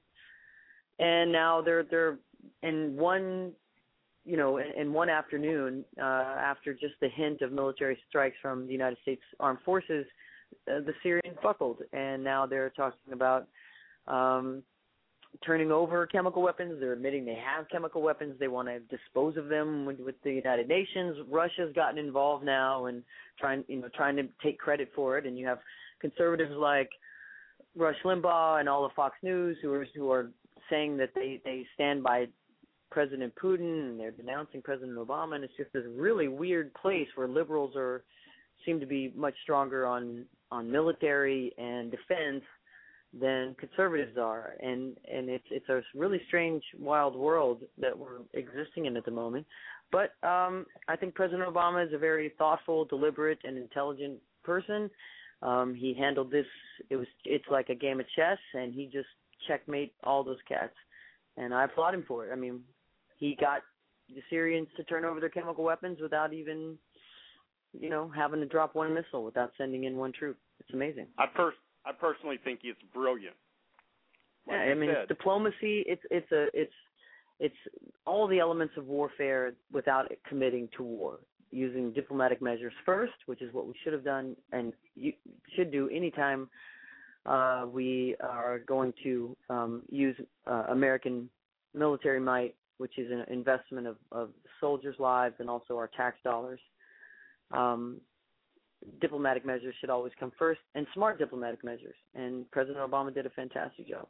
[0.97, 2.17] And now they're they're
[2.63, 3.53] in one
[4.25, 8.71] you know, in, one afternoon, uh, after just the hint of military strikes from the
[8.71, 10.05] United States Armed Forces,
[10.67, 13.47] uh, the Syrians buckled, and now they're talking about
[14.07, 14.61] um,
[15.45, 16.77] turning over chemical weapons.
[16.79, 18.35] They're admitting they have chemical weapons.
[18.39, 21.17] They want to dispose of them with, with the United Nations.
[21.29, 23.03] Russia's gotten involved now and
[23.39, 25.25] trying, you know, trying to take credit for it.
[25.25, 25.59] And you have
[26.01, 26.89] conservatives like
[27.75, 30.31] Rush Limbaugh and all of Fox News who are who are
[30.69, 32.27] saying that they they stand by
[32.91, 37.27] President Putin and they're denouncing President Obama and it's just this really weird place where
[37.27, 38.03] liberals are
[38.65, 42.43] seem to be much stronger on on military and defense
[43.17, 44.53] than conservatives are.
[44.61, 49.11] And and it's it's a really strange wild world that we're existing in at the
[49.11, 49.45] moment.
[49.91, 54.89] But um I think President Obama is a very thoughtful deliberate and intelligent person.
[55.41, 56.45] Um he handled this
[56.89, 59.09] it was it's like a game of chess and he just
[59.47, 60.75] checkmate all those cats.
[61.37, 62.31] And I applaud him for it.
[62.31, 62.61] I mean
[63.17, 63.61] he got
[64.07, 66.77] the Syrians to turn over their chemical weapons without even,
[67.73, 70.37] you know, having to drop one missile without sending in one troop.
[70.59, 71.07] It's amazing.
[71.17, 71.53] I pers-
[71.85, 73.35] I personally think it's brilliant.
[74.47, 75.07] Like yeah, I mean, said.
[75.07, 75.83] diplomacy.
[75.87, 76.73] It's it's a it's
[77.39, 77.55] it's
[78.05, 81.19] all the elements of warfare without committing to war.
[81.51, 85.13] Using diplomatic measures first, which is what we should have done and you
[85.55, 86.47] should do anytime
[87.25, 90.15] uh, we are going to um, use
[90.45, 91.27] uh, American
[91.73, 96.61] military might which is an investment of, of soldiers' lives and also our tax dollars.
[97.51, 97.99] Um,
[99.01, 101.95] diplomatic measures should always come first, and smart diplomatic measures.
[102.15, 104.07] And President Obama did a fantastic job.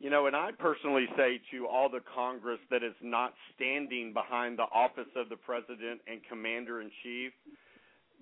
[0.00, 4.58] You know, and I personally say to all the Congress that is not standing behind
[4.58, 7.32] the office of the president and commander in chief,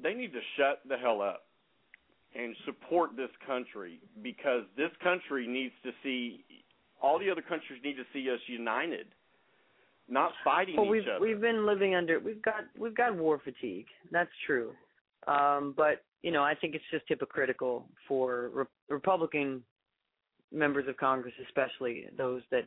[0.03, 1.43] they need to shut the hell up
[2.35, 6.45] and support this country because this country needs to see
[7.03, 9.07] all the other countries need to see us united
[10.09, 11.21] not fighting well, each we've other.
[11.21, 13.87] we've been living under we've got we've got war fatigue.
[14.13, 14.73] That's true.
[15.27, 19.63] Um, but you know, I think it's just hypocritical for re- Republican
[20.53, 22.67] members of Congress, especially those that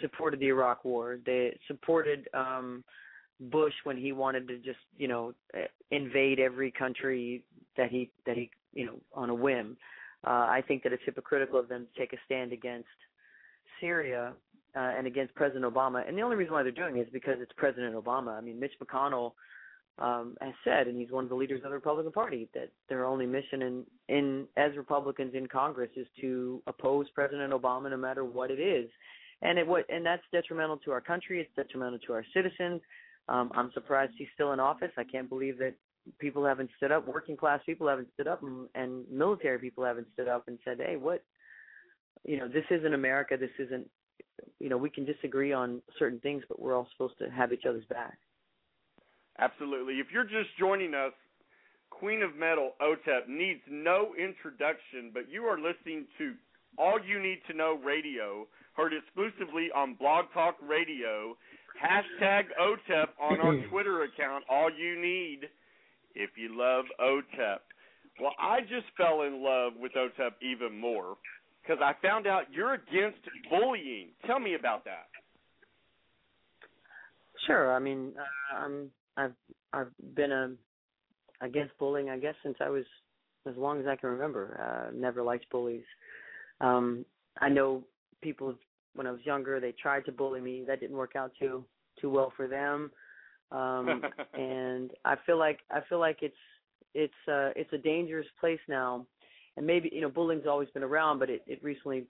[0.00, 1.18] supported the Iraq War.
[1.24, 2.84] They supported um,
[3.40, 7.44] Bush when he wanted to just you know eh, invade every country
[7.76, 9.76] that he that he you know on a whim.
[10.26, 12.88] Uh, I think that it's hypocritical of them to take a stand against
[13.80, 14.34] Syria
[14.76, 16.06] uh, and against President Obama.
[16.06, 18.36] And the only reason why they're doing it is because it's President Obama.
[18.36, 19.32] I mean, Mitch McConnell
[19.98, 23.04] um, has said, and he's one of the leaders of the Republican Party, that their
[23.04, 28.24] only mission in, in as Republicans in Congress is to oppose President Obama no matter
[28.24, 28.88] what it is.
[29.42, 31.40] And it what and that's detrimental to our country.
[31.40, 32.80] It's detrimental to our citizens.
[33.28, 34.90] Um, I'm surprised he's still in office.
[34.98, 35.74] I can't believe that
[36.18, 40.08] people haven't stood up, working class people haven't stood up, and, and military people haven't
[40.12, 41.22] stood up and said, "Hey, what?
[42.24, 43.36] You know, this isn't America.
[43.38, 43.88] This isn't.
[44.58, 47.64] You know, we can disagree on certain things, but we're all supposed to have each
[47.66, 48.18] other's back."
[49.38, 49.94] Absolutely.
[49.94, 51.12] If you're just joining us,
[51.90, 56.34] Queen of Metal OTEP needs no introduction, but you are listening to
[56.78, 61.36] All You Need to Know Radio, heard exclusively on Blog Talk Radio.
[61.76, 65.48] Hashtag OTEP on our Twitter account, All You Need
[66.14, 67.58] if you love OTEP.
[68.20, 71.16] Well, I just fell in love with OTEP even more
[71.62, 74.08] because I found out you're against bullying.
[74.26, 75.08] Tell me about that.
[77.46, 77.74] Sure.
[77.74, 79.34] I mean, uh, I'm I've
[79.72, 80.52] I've been a
[81.40, 82.84] against bullying, I guess, since I was
[83.48, 84.60] as long as I can remember.
[84.60, 85.84] Uh, never liked bullies.
[86.60, 87.04] Um,
[87.40, 87.82] I know
[88.22, 88.54] people
[88.94, 90.64] when I was younger they tried to bully me.
[90.66, 91.64] That didn't work out too
[92.00, 92.90] too well for them
[93.52, 94.02] um
[94.34, 96.34] and i feel like i feel like it's
[96.94, 99.06] it's uh it's a dangerous place now
[99.56, 102.04] and maybe you know bullying's always been around but it it recently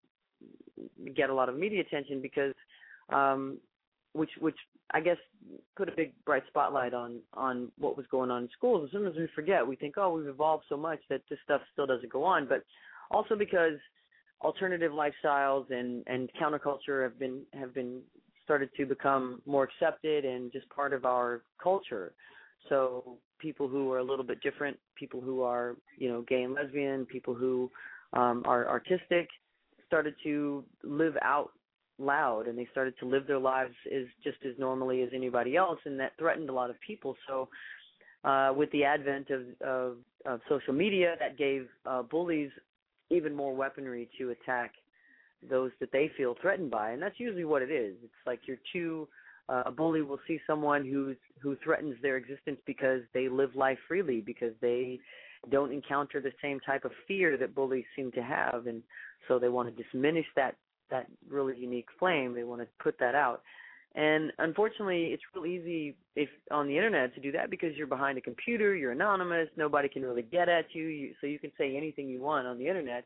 [1.14, 2.54] get a lot of media attention because
[3.12, 3.58] um
[4.12, 4.56] which which
[4.92, 5.16] i guess
[5.76, 9.16] put a big bright spotlight on on what was going on in schools and sometimes
[9.16, 12.24] we forget we think oh we've evolved so much that this stuff still doesn't go
[12.24, 12.62] on but
[13.10, 13.74] also because
[14.42, 18.00] alternative lifestyles and and counterculture have been have been
[18.50, 22.12] started to become more accepted and just part of our culture.
[22.68, 26.52] So people who are a little bit different, people who are, you know, gay and
[26.52, 27.70] lesbian, people who
[28.12, 29.28] um, are artistic,
[29.86, 31.52] started to live out
[32.00, 35.78] loud and they started to live their lives as just as normally as anybody else
[35.84, 37.48] and that threatened a lot of people so
[38.24, 39.96] uh with the advent of of,
[40.26, 42.50] of social media that gave uh bullies
[43.10, 44.72] even more weaponry to attack
[45.48, 47.94] those that they feel threatened by, and that's usually what it is.
[48.02, 49.08] It's like you're too.
[49.48, 53.78] Uh, a bully will see someone who's who threatens their existence because they live life
[53.88, 55.00] freely because they
[55.50, 58.82] don't encounter the same type of fear that bullies seem to have, and
[59.26, 60.56] so they want to diminish that
[60.90, 62.34] that really unique flame.
[62.34, 63.42] They want to put that out.
[63.96, 68.18] And unfortunately, it's real easy if on the internet to do that because you're behind
[68.18, 71.76] a computer, you're anonymous, nobody can really get at you, you so you can say
[71.76, 73.04] anything you want on the internet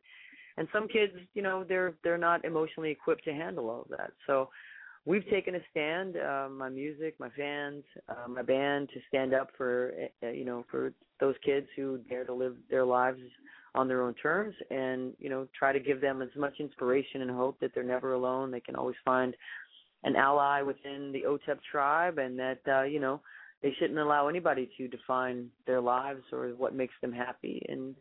[0.56, 4.12] and some kids you know they're they're not emotionally equipped to handle all of that
[4.26, 4.48] so
[5.06, 9.50] we've taken a stand uh, my music my fans uh, my band to stand up
[9.56, 9.92] for
[10.22, 13.20] uh, you know for those kids who dare to live their lives
[13.74, 17.30] on their own terms and you know try to give them as much inspiration and
[17.30, 18.50] hope that they're never alone.
[18.50, 19.34] They can always find
[20.04, 23.20] an ally within the OTEP tribe and that uh you know
[23.62, 27.64] they shouldn't allow anybody to define their lives or what makes them happy.
[27.68, 27.94] And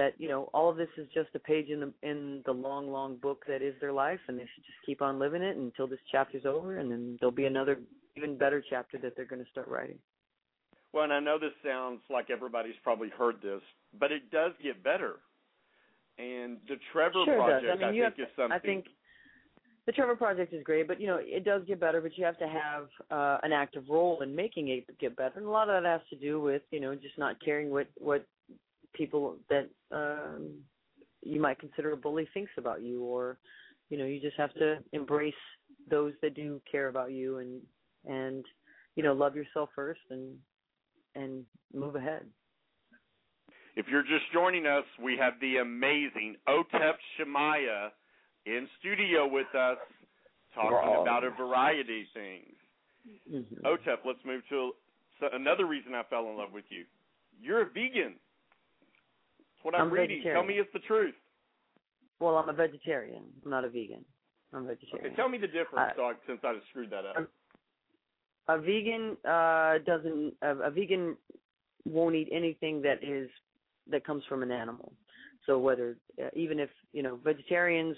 [0.00, 2.90] that you know all of this is just a page in the in the long
[2.90, 5.86] long book that is their life and they should just keep on living it until
[5.86, 7.78] this chapter's over and then there'll be another
[8.16, 9.98] even better chapter that they're going to start writing
[10.94, 13.60] well and i know this sounds like everybody's probably heard this
[13.98, 15.16] but it does get better
[16.18, 17.78] and the trevor sure project does.
[17.82, 18.86] I, mean, I think have, is something i think
[19.86, 22.00] the Trevor Project is great, but you know it does get better.
[22.02, 25.46] But you have to have uh, an active role in making it get better, and
[25.46, 28.24] a lot of that has to do with you know just not caring what what
[28.94, 30.60] people that um
[31.22, 33.38] you might consider a bully thinks about you or
[33.88, 35.34] you know you just have to embrace
[35.90, 37.60] those that do care about you and
[38.06, 38.44] and
[38.96, 40.36] you know love yourself first and
[41.14, 42.24] and move ahead.
[43.76, 47.88] If you're just joining us we have the amazing otep Shamaya
[48.46, 49.78] in studio with us
[50.54, 52.56] talking about a variety of things.
[53.32, 53.66] Mm-hmm.
[53.66, 54.72] otep let's move to
[55.32, 56.84] another reason i fell in love with you.
[57.40, 58.14] You're a vegan
[59.62, 60.22] what I'm, I'm reading.
[60.22, 61.14] Tell me it's the truth.
[62.20, 63.24] Well, I'm a vegetarian.
[63.44, 64.04] I'm not a vegan.
[64.52, 65.06] I'm a vegetarian.
[65.06, 67.28] Okay, tell me the difference, uh, since I just screwed that up.
[68.48, 70.34] A, a vegan uh doesn't.
[70.42, 71.16] A, a vegan
[71.84, 73.30] won't eat anything that is
[73.90, 74.92] that comes from an animal.
[75.46, 77.96] So whether uh, even if you know vegetarians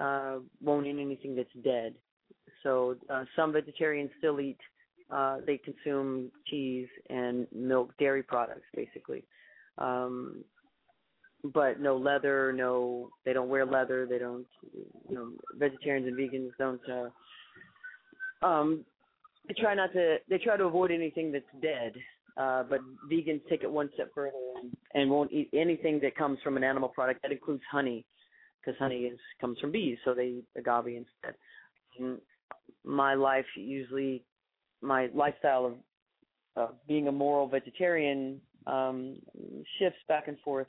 [0.00, 1.94] uh won't eat anything that's dead.
[2.62, 4.58] So uh, some vegetarians still eat.
[5.10, 9.24] Uh, they consume cheese and milk, dairy products, basically.
[9.78, 10.44] Um,
[11.44, 14.46] but no leather, no they don't wear leather, they don't
[15.08, 18.84] you know, vegetarians and vegans don't uh um
[19.48, 21.92] they try not to they try to avoid anything that's dead.
[22.36, 22.80] Uh but
[23.10, 26.64] vegans take it one step further and, and won't eat anything that comes from an
[26.64, 27.22] animal product.
[27.22, 28.04] That includes honey.
[28.60, 31.34] because honey is comes from bees, so they eat agave instead.
[32.00, 32.20] Um,
[32.84, 34.24] my life usually,
[34.80, 35.74] my lifestyle of
[36.86, 39.16] being a moral vegetarian um,
[39.78, 40.66] shifts back and forth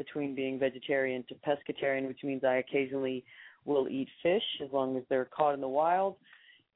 [0.00, 3.22] between being vegetarian to pescatarian, which means I occasionally
[3.66, 6.16] will eat fish as long as they're caught in the wild,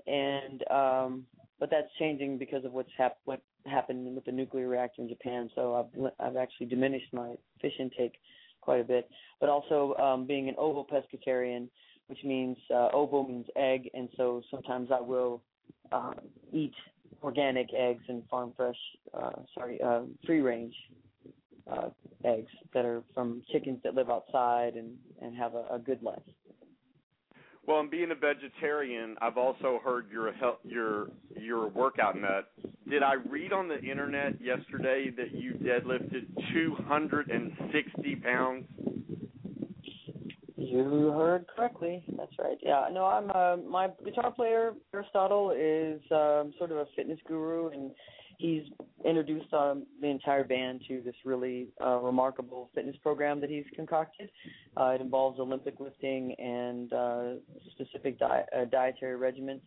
[0.06, 1.26] and um,
[1.58, 5.48] but that's changing because of what's hap- what happened with the nuclear reactor in Japan.
[5.54, 8.16] So I've I've actually diminished my fish intake
[8.60, 9.08] quite a bit,
[9.40, 11.68] but also um, being an ovo pescatarian,
[12.08, 15.40] which means uh, ovo means egg, and so sometimes I will
[15.92, 16.12] uh,
[16.52, 16.74] eat
[17.22, 18.76] organic eggs and farm fresh,
[19.14, 20.74] uh, sorry, uh, free range
[21.70, 21.88] uh,
[22.24, 26.22] eggs that are from chickens that live outside and and have a, a good life.
[27.66, 32.20] Well, and being a vegetarian, I've also heard you're a health, you're you're a workout
[32.20, 32.50] nut.
[32.88, 38.66] Did I read on the internet yesterday that you deadlifted 260 pounds?
[40.56, 42.04] You heard correctly.
[42.16, 42.58] That's right.
[42.62, 42.88] Yeah.
[42.92, 47.90] No, I'm uh, my guitar player Aristotle is um, sort of a fitness guru, and
[48.44, 48.64] he's
[49.06, 54.30] introduced um, the entire band to this really uh, remarkable fitness program that he's concocted.
[54.76, 57.24] Uh, it involves Olympic lifting and uh,
[57.72, 59.60] specific di- uh, dietary regimen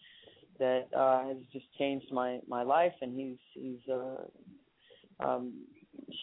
[0.59, 5.53] that uh, has just changed my my life, and he's he's uh, um,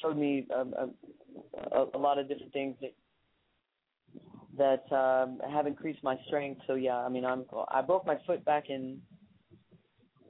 [0.00, 2.94] showed me a, a, a lot of different things that
[4.56, 6.60] that um, have increased my strength.
[6.68, 9.00] So yeah, I mean, I'm I broke my foot back in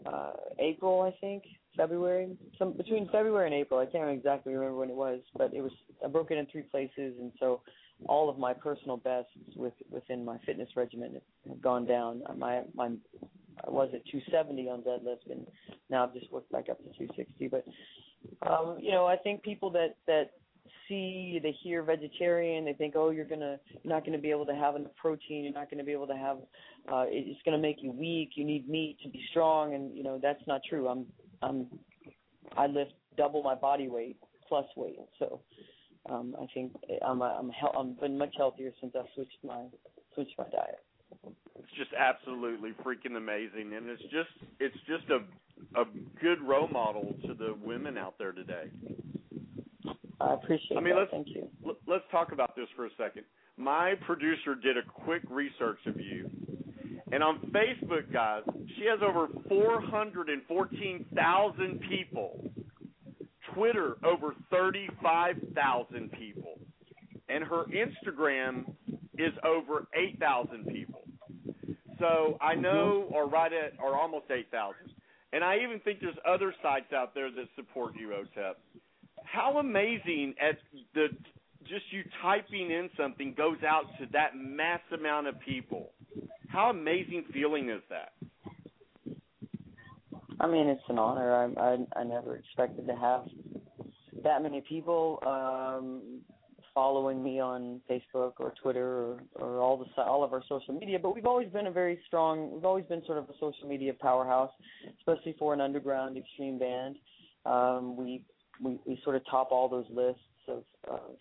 [0.06, 1.44] uh, April, I think,
[1.76, 3.80] February, some between February and April.
[3.80, 5.72] I can't exactly remember when it was, but it was
[6.04, 7.60] I broke it in three places, and so
[8.06, 12.22] all of my personal bests with within my fitness regimen have gone down.
[12.36, 12.90] My my
[13.66, 15.46] I was at 270 on deadlift, and
[15.90, 17.48] now I've just worked back up to 260.
[17.48, 17.64] But
[18.48, 20.30] um, you know, I think people that that
[20.88, 24.54] see they hear vegetarian, they think, oh, you're gonna you're not gonna be able to
[24.54, 26.38] have enough protein, you're not gonna be able to have
[26.92, 28.30] uh, it's gonna make you weak.
[28.34, 30.88] You need meat to be strong, and you know that's not true.
[30.88, 31.06] I'm
[31.44, 31.66] I'm
[32.56, 34.16] I lift double my body weight
[34.48, 35.40] plus weight, so
[36.08, 36.72] um, I think
[37.04, 39.64] I'm a, I'm he- I'm been much healthier since I switched my
[40.14, 40.80] switched my diet.
[41.58, 44.30] It's just absolutely freaking amazing, and it's just
[44.60, 45.84] it's just a a
[46.20, 48.70] good role model to the women out there today.
[50.20, 51.00] I appreciate I mean, that.
[51.00, 51.48] let's Thank you.
[51.66, 53.24] l- let's talk about this for a second.
[53.56, 56.28] My producer did a quick research of you,
[57.14, 58.42] and on Facebook, guys,
[58.76, 62.50] she has over 414,000 people.
[63.54, 66.58] Twitter, over 35,000 people,
[67.28, 68.64] and her Instagram
[69.16, 71.02] is over 8,000 people.
[72.00, 72.62] So I mm-hmm.
[72.62, 74.74] know, or right at, or almost 8,000.
[75.32, 78.54] And I even think there's other sites out there that support you, OTEP.
[79.22, 80.58] How amazing at
[80.94, 81.10] the
[81.62, 85.93] just you typing in something goes out to that mass amount of people.
[86.54, 88.12] How amazing feeling is that?
[90.38, 91.34] I mean, it's an honor.
[91.34, 93.24] I I, I never expected to have
[94.22, 96.20] that many people um,
[96.72, 100.96] following me on Facebook or Twitter or, or all the all of our social media.
[100.96, 102.52] But we've always been a very strong.
[102.52, 104.52] We've always been sort of a social media powerhouse,
[105.00, 106.94] especially for an underground extreme band.
[107.46, 108.22] Um, we
[108.62, 111.16] we we sort of top all those lists of, of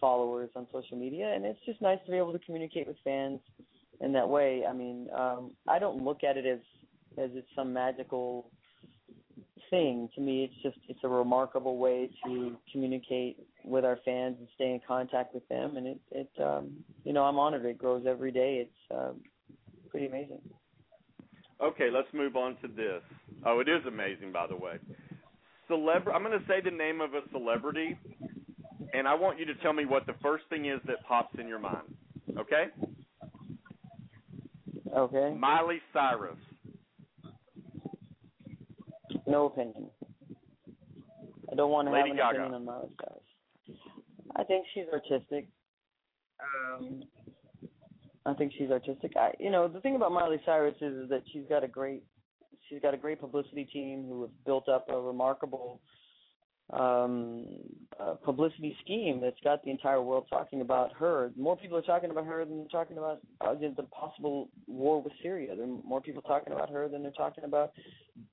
[0.00, 3.38] followers on social media, and it's just nice to be able to communicate with fans
[4.00, 4.64] in that way.
[4.68, 6.60] I mean, um, I don't look at it as
[7.16, 8.50] as it's some magical
[9.70, 10.08] thing.
[10.14, 14.72] To me, it's just it's a remarkable way to communicate with our fans and stay
[14.72, 15.76] in contact with them.
[15.76, 16.72] And it it um,
[17.04, 17.64] you know I'm honored.
[17.64, 18.66] It grows every day.
[18.66, 19.20] It's um,
[19.90, 20.40] pretty amazing.
[21.62, 23.00] Okay, let's move on to this.
[23.46, 24.74] Oh, it is amazing, by the way.
[25.70, 27.96] Celebr- I'm going to say the name of a celebrity,
[28.92, 31.48] and I want you to tell me what the first thing is that pops in
[31.48, 31.94] your mind.
[32.38, 32.66] Okay?
[34.94, 35.34] Okay.
[35.36, 36.36] Miley Cyrus.
[39.26, 39.88] No opinion.
[41.50, 42.38] I don't want to Lady have an Gaga.
[42.38, 43.78] opinion on Miley Cyrus.
[44.36, 45.48] I think she's artistic.
[46.40, 47.02] Um,
[48.26, 49.12] I think she's artistic.
[49.16, 52.02] I, you know, the thing about Miley Cyrus is, is that she's got a great,
[52.68, 55.80] she's got a great publicity team who have built up a remarkable
[56.72, 57.44] um
[58.00, 61.30] uh, publicity scheme that's got the entire world talking about her.
[61.36, 65.54] More people are talking about her than talking about uh, the possible war with Syria.
[65.54, 67.72] There are more people talking about her than they're talking about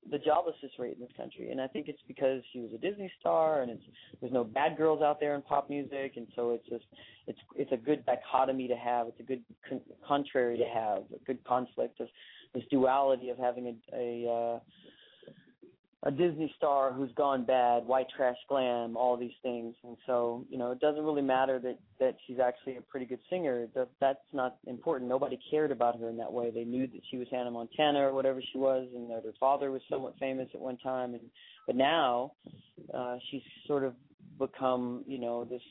[0.10, 1.52] the joblessness rate in this country.
[1.52, 3.84] And I think it's because she was a Disney star, and it's
[4.20, 6.86] there's no bad girls out there in pop music, and so it's just
[7.28, 9.08] it's it's a good dichotomy to have.
[9.08, 11.04] It's a good con- contrary to have.
[11.14, 12.08] A good conflict of
[12.54, 14.60] this duality of having a a uh,
[16.04, 19.76] a Disney star who's gone bad, white trash glam, all these things.
[19.84, 23.20] And so, you know, it doesn't really matter that that she's actually a pretty good
[23.30, 23.68] singer.
[23.76, 25.10] That that's not important.
[25.10, 26.50] Nobody cared about her in that way.
[26.50, 29.70] They knew that she was Hannah Montana or whatever she was, and that her father
[29.70, 31.14] was somewhat famous at one time.
[31.14, 31.24] And
[31.68, 32.32] but now,
[32.92, 33.94] uh, she's sort of
[34.40, 35.62] become, you know, this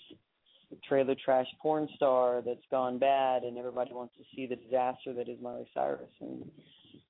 [0.88, 5.28] trailer trash porn star that's gone bad, and everybody wants to see the disaster that
[5.28, 6.10] is Miley Cyrus.
[6.20, 6.44] And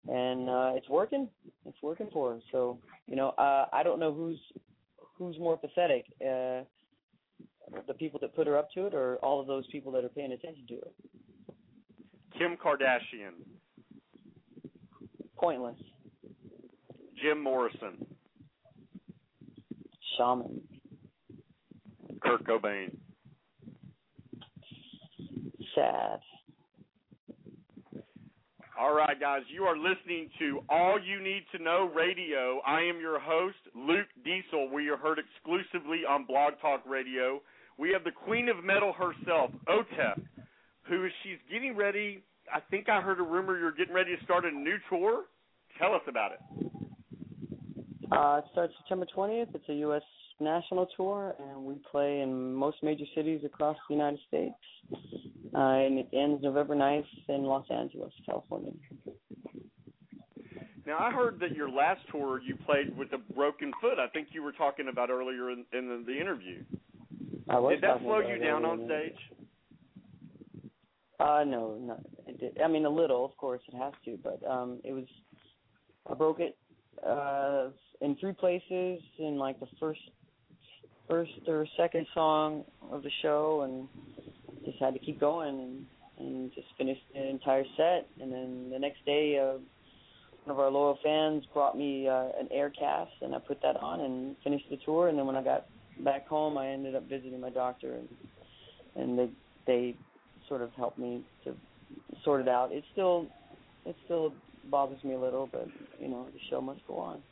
[0.09, 1.29] and uh, it's working.
[1.67, 2.41] It's working for her.
[2.53, 4.39] So you know, uh, I don't know who's
[5.17, 6.65] who's more pathetic, uh,
[7.87, 10.09] the people that put her up to it, or all of those people that are
[10.09, 10.95] paying attention to it.
[12.39, 13.35] Kim Kardashian.
[15.37, 15.77] Pointless.
[17.23, 18.07] Jim Morrison.
[20.17, 20.61] Shaman.
[22.23, 22.97] Kurt Cobain.
[25.75, 26.21] Sad.
[28.79, 32.61] All right, guys, you are listening to All You Need to Know Radio.
[32.67, 34.71] I am your host, Luke Diesel.
[34.73, 37.43] We are heard exclusively on Blog Talk Radio.
[37.79, 40.23] We have the Queen of Metal herself, OTEP,
[40.83, 42.23] who is she's getting ready.
[42.53, 45.25] I think I heard a rumor you're getting ready to start a new tour.
[45.79, 46.41] Tell us about it.
[48.11, 49.55] Uh, it starts September 20th.
[49.55, 50.03] It's a U.S.
[50.41, 54.55] national tour, and we play in most major cities across the United States.
[55.55, 58.73] Uh, and it ends November 9th in Los Angeles, California.
[60.87, 63.99] Now, I heard that your last tour you played with a broken foot.
[63.99, 66.65] I think you were talking about earlier in, in the, the interview.
[67.49, 69.17] I was Did that slow you down on stage?
[71.21, 72.01] Uh, no, not.
[72.27, 72.61] It did.
[72.63, 75.05] I mean, a little, of course, it has to, but um, it was.
[76.11, 76.57] I broke it
[77.07, 77.69] uh,
[78.01, 80.01] in three places in like the first,
[81.11, 83.89] first or second song of the show, and
[84.65, 85.87] just had to keep going and,
[86.19, 88.09] and just finished the entire set.
[88.21, 89.59] And then the next day, uh,
[90.45, 93.77] one of our loyal fans brought me uh, an air cast, and I put that
[93.77, 95.09] on and finished the tour.
[95.09, 95.67] And then when I got
[96.05, 98.09] back home, I ended up visiting my doctor, and
[98.97, 99.31] and they
[99.67, 99.97] they
[100.49, 101.55] sort of helped me to
[102.25, 102.73] sort it out.
[102.73, 103.27] It still
[103.85, 104.33] it still
[104.71, 105.67] bothers me a little, but
[106.01, 107.23] you know the show must go on.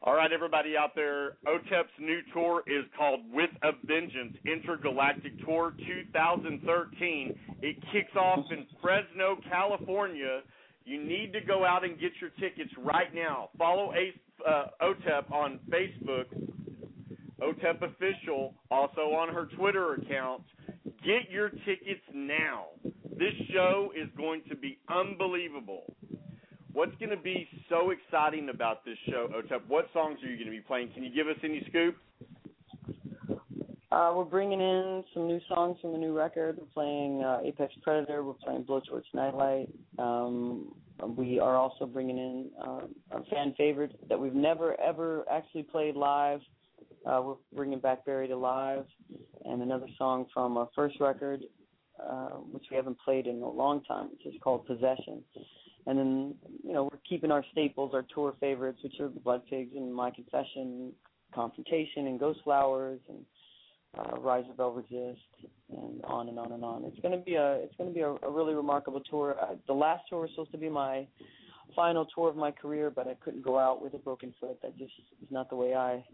[0.00, 5.74] All right, everybody out there, OTEP's new tour is called With a Vengeance Intergalactic Tour
[5.76, 7.38] 2013.
[7.62, 10.42] It kicks off in Fresno, California.
[10.84, 13.50] You need to go out and get your tickets right now.
[13.58, 14.14] Follow Ace,
[14.48, 16.26] uh, OTEP on Facebook,
[17.42, 20.44] OTEP Official, also on her Twitter account.
[21.04, 22.66] Get your tickets now.
[23.18, 25.92] This show is going to be unbelievable.
[26.72, 29.60] What's going to be so exciting about this show, OTEP?
[29.68, 30.90] What songs are you going to be playing?
[30.92, 31.96] Can you give us any scoop?
[33.90, 36.58] Uh, we're bringing in some new songs from the new record.
[36.58, 38.22] We're playing uh, Apex Predator.
[38.22, 39.70] We're playing Blowtorch Nightlight.
[39.98, 40.74] Um,
[41.16, 42.80] we are also bringing in uh,
[43.12, 46.40] a fan favorite that we've never ever actually played live.
[47.06, 48.84] Uh, we're bringing back Buried Alive,
[49.44, 51.44] and another song from our first record,
[52.04, 55.22] uh, which we haven't played in a long time, which is called Possession.
[55.88, 59.40] And then, you know, we're keeping our staples, our tour favorites, which are the Blood
[59.48, 60.92] Pigs and My Confession,
[61.34, 63.24] Confrontation, and Ghost Flowers, and
[63.98, 65.22] uh, Rise Above Resist,
[65.70, 66.84] and on and on and on.
[66.84, 69.36] It's to be a it's to be a, a really remarkable tour.
[69.40, 71.06] Uh, the last tour was supposed to be my
[71.74, 74.60] final tour of my career, but I couldn't go out with a broken foot.
[74.60, 76.04] That just is not the way I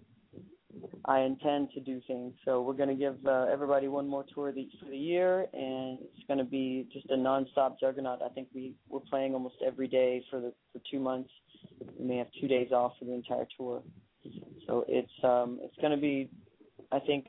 [1.04, 2.34] I intend to do things.
[2.44, 5.98] So we're going to give uh, everybody one more tour the, for the year, and
[6.00, 8.20] it's going to be just a nonstop juggernaut.
[8.22, 11.30] I think we we're playing almost every day for the for two months.
[11.98, 13.82] We may have two days off for the entire tour.
[14.66, 16.30] So it's um it's going to be,
[16.90, 17.26] I think,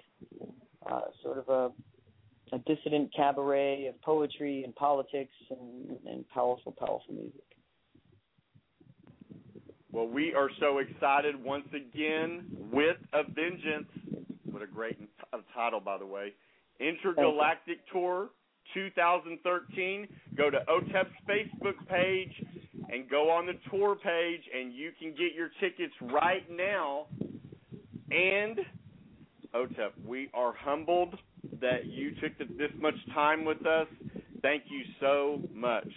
[0.89, 7.14] uh, sort of a a dissident cabaret of poetry and politics and, and powerful, powerful
[7.14, 7.41] music.
[9.96, 13.88] Well, we are so excited once again with a vengeance.
[14.43, 15.00] What a great
[15.54, 16.34] title, by the way.
[16.82, 18.28] Intergalactic Tour
[18.74, 20.06] 2013.
[20.36, 22.46] Go to OTEP's Facebook page
[22.91, 27.06] and go on the tour page, and you can get your tickets right now.
[28.12, 28.60] And
[29.56, 31.18] OTEP, we are humbled
[31.62, 33.88] that you took the, this much time with us.
[34.41, 35.88] Thank you so much.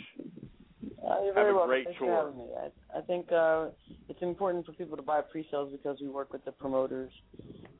[1.05, 2.32] Uh, Have a great Thanks tour.
[2.94, 3.68] I, I think uh,
[4.18, 7.12] it's important for people to buy pre-sales because we work with the promoters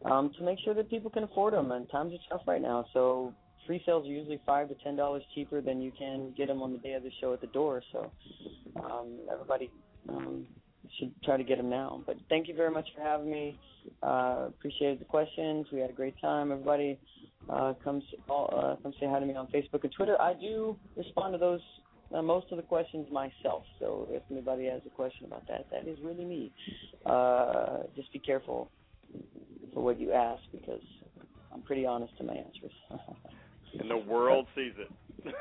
[0.05, 1.73] um, to make sure that people can afford them.
[1.73, 3.35] And times are tough right now, so
[3.67, 6.79] pre-sales are usually five to ten dollars cheaper than you can get them on the
[6.79, 7.83] day of the show at the door.
[7.93, 8.13] So
[8.85, 9.69] um, everybody
[10.09, 10.47] um,
[10.99, 12.05] should try to get them now.
[12.07, 13.59] But thank you very much for having me.
[14.01, 15.67] Uh, appreciated the questions.
[15.73, 16.53] We had a great time.
[16.53, 17.01] Everybody,
[17.51, 20.21] uh, come uh, come say hi to me on Facebook and Twitter.
[20.21, 21.61] I do respond to those
[22.15, 23.65] uh, most of the questions myself.
[23.79, 26.53] So if anybody has a question about that, that is really me.
[27.05, 28.71] Uh, just be careful
[29.75, 30.81] for what you ask because
[31.53, 32.73] I'm pretty honest in my answers.
[33.81, 34.91] and the world sees it.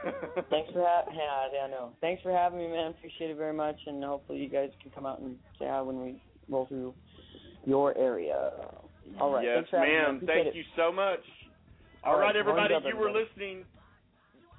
[0.49, 1.13] Thanks for having.
[1.15, 1.93] Yeah, I know.
[2.01, 2.91] Thanks for having me, man.
[2.91, 6.01] Appreciate it very much, and hopefully you guys can come out and say hi when
[6.01, 6.93] we roll through
[7.65, 8.51] your area.
[9.19, 9.45] All right.
[9.45, 10.21] Yes, ma'am.
[10.25, 10.55] Thank it.
[10.55, 11.19] you so much.
[12.03, 12.73] All, All right, right, everybody.
[12.87, 13.65] you were listening.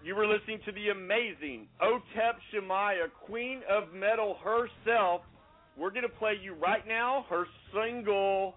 [0.02, 5.22] You were listening to the amazing Otep Shamaya, Queen of Metal herself.
[5.76, 8.54] We're gonna play you right now her single,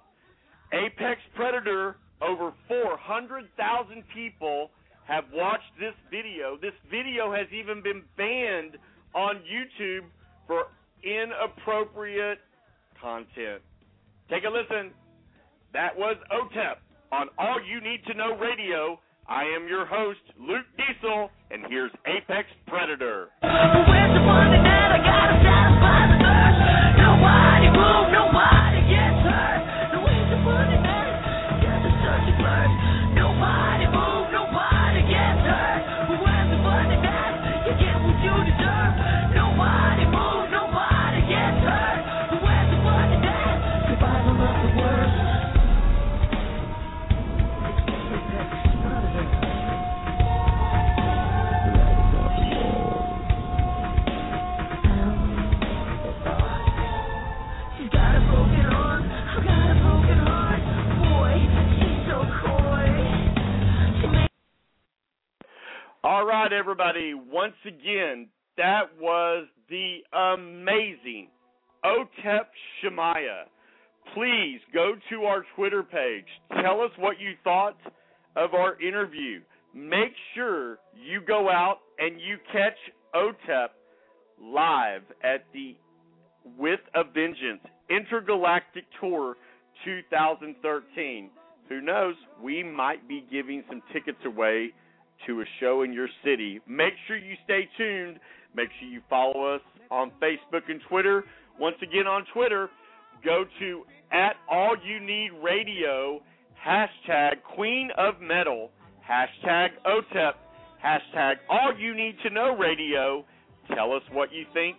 [0.71, 1.97] Apex Predator.
[2.21, 4.69] Over 400,000 people
[5.05, 6.57] have watched this video.
[6.61, 8.77] This video has even been banned
[9.15, 10.05] on YouTube
[10.45, 10.67] for
[11.03, 12.39] inappropriate
[13.01, 13.61] content.
[14.29, 14.91] Take a listen.
[15.73, 16.75] That was OTEP
[17.11, 18.99] on All You Need to Know Radio.
[19.31, 23.29] I am your host, Luke Diesel, and here's Apex Predator.
[66.51, 67.13] Right, everybody.
[67.13, 68.27] Once again,
[68.57, 71.29] that was the amazing
[71.85, 72.47] Otep
[72.83, 73.43] Shamaya.
[74.13, 76.25] Please go to our Twitter page.
[76.61, 77.77] Tell us what you thought
[78.35, 79.39] of our interview.
[79.73, 82.77] Make sure you go out and you catch
[83.15, 83.69] Otep
[84.41, 85.77] live at the
[86.57, 89.35] With a Vengeance Intergalactic Tour
[89.85, 91.29] 2013.
[91.69, 92.15] Who knows?
[92.43, 94.71] We might be giving some tickets away
[95.27, 96.59] to a show in your city.
[96.67, 98.19] Make sure you stay tuned.
[98.55, 101.23] Make sure you follow us on Facebook and Twitter.
[101.59, 102.69] Once again, on Twitter,
[103.23, 106.21] go to at All You Need Radio,
[106.65, 108.71] hashtag Queen of Metal,
[109.09, 110.33] hashtag OTEP,
[110.83, 113.25] hashtag All You Need to Know Radio.
[113.75, 114.75] Tell us what you think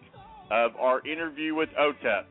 [0.51, 2.25] of our interview with OTEP.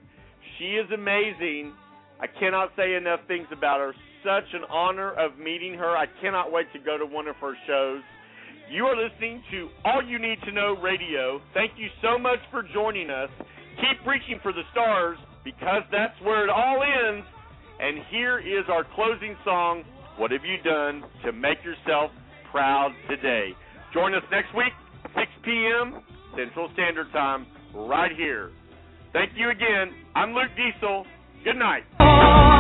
[0.60, 1.74] She is amazing.
[2.20, 3.94] I cannot say enough things about her.
[4.24, 5.98] Such an honor of meeting her.
[5.98, 8.02] I cannot wait to go to one of her shows.
[8.70, 11.42] You are listening to All You Need to Know Radio.
[11.54, 13.30] Thank you so much for joining us.
[13.78, 17.26] Keep reaching for the stars because that's where it all ends.
[17.80, 19.84] And here is our closing song,
[20.18, 22.12] What Have You Done to Make Yourself
[22.52, 23.50] Proud Today?
[23.92, 24.74] Join us next week,
[25.16, 26.04] 6 p.m.
[26.38, 28.52] Central Standard Time, right here.
[29.14, 29.96] Thank you again.
[30.16, 31.06] I'm Luke Diesel.
[31.44, 32.51] Good night.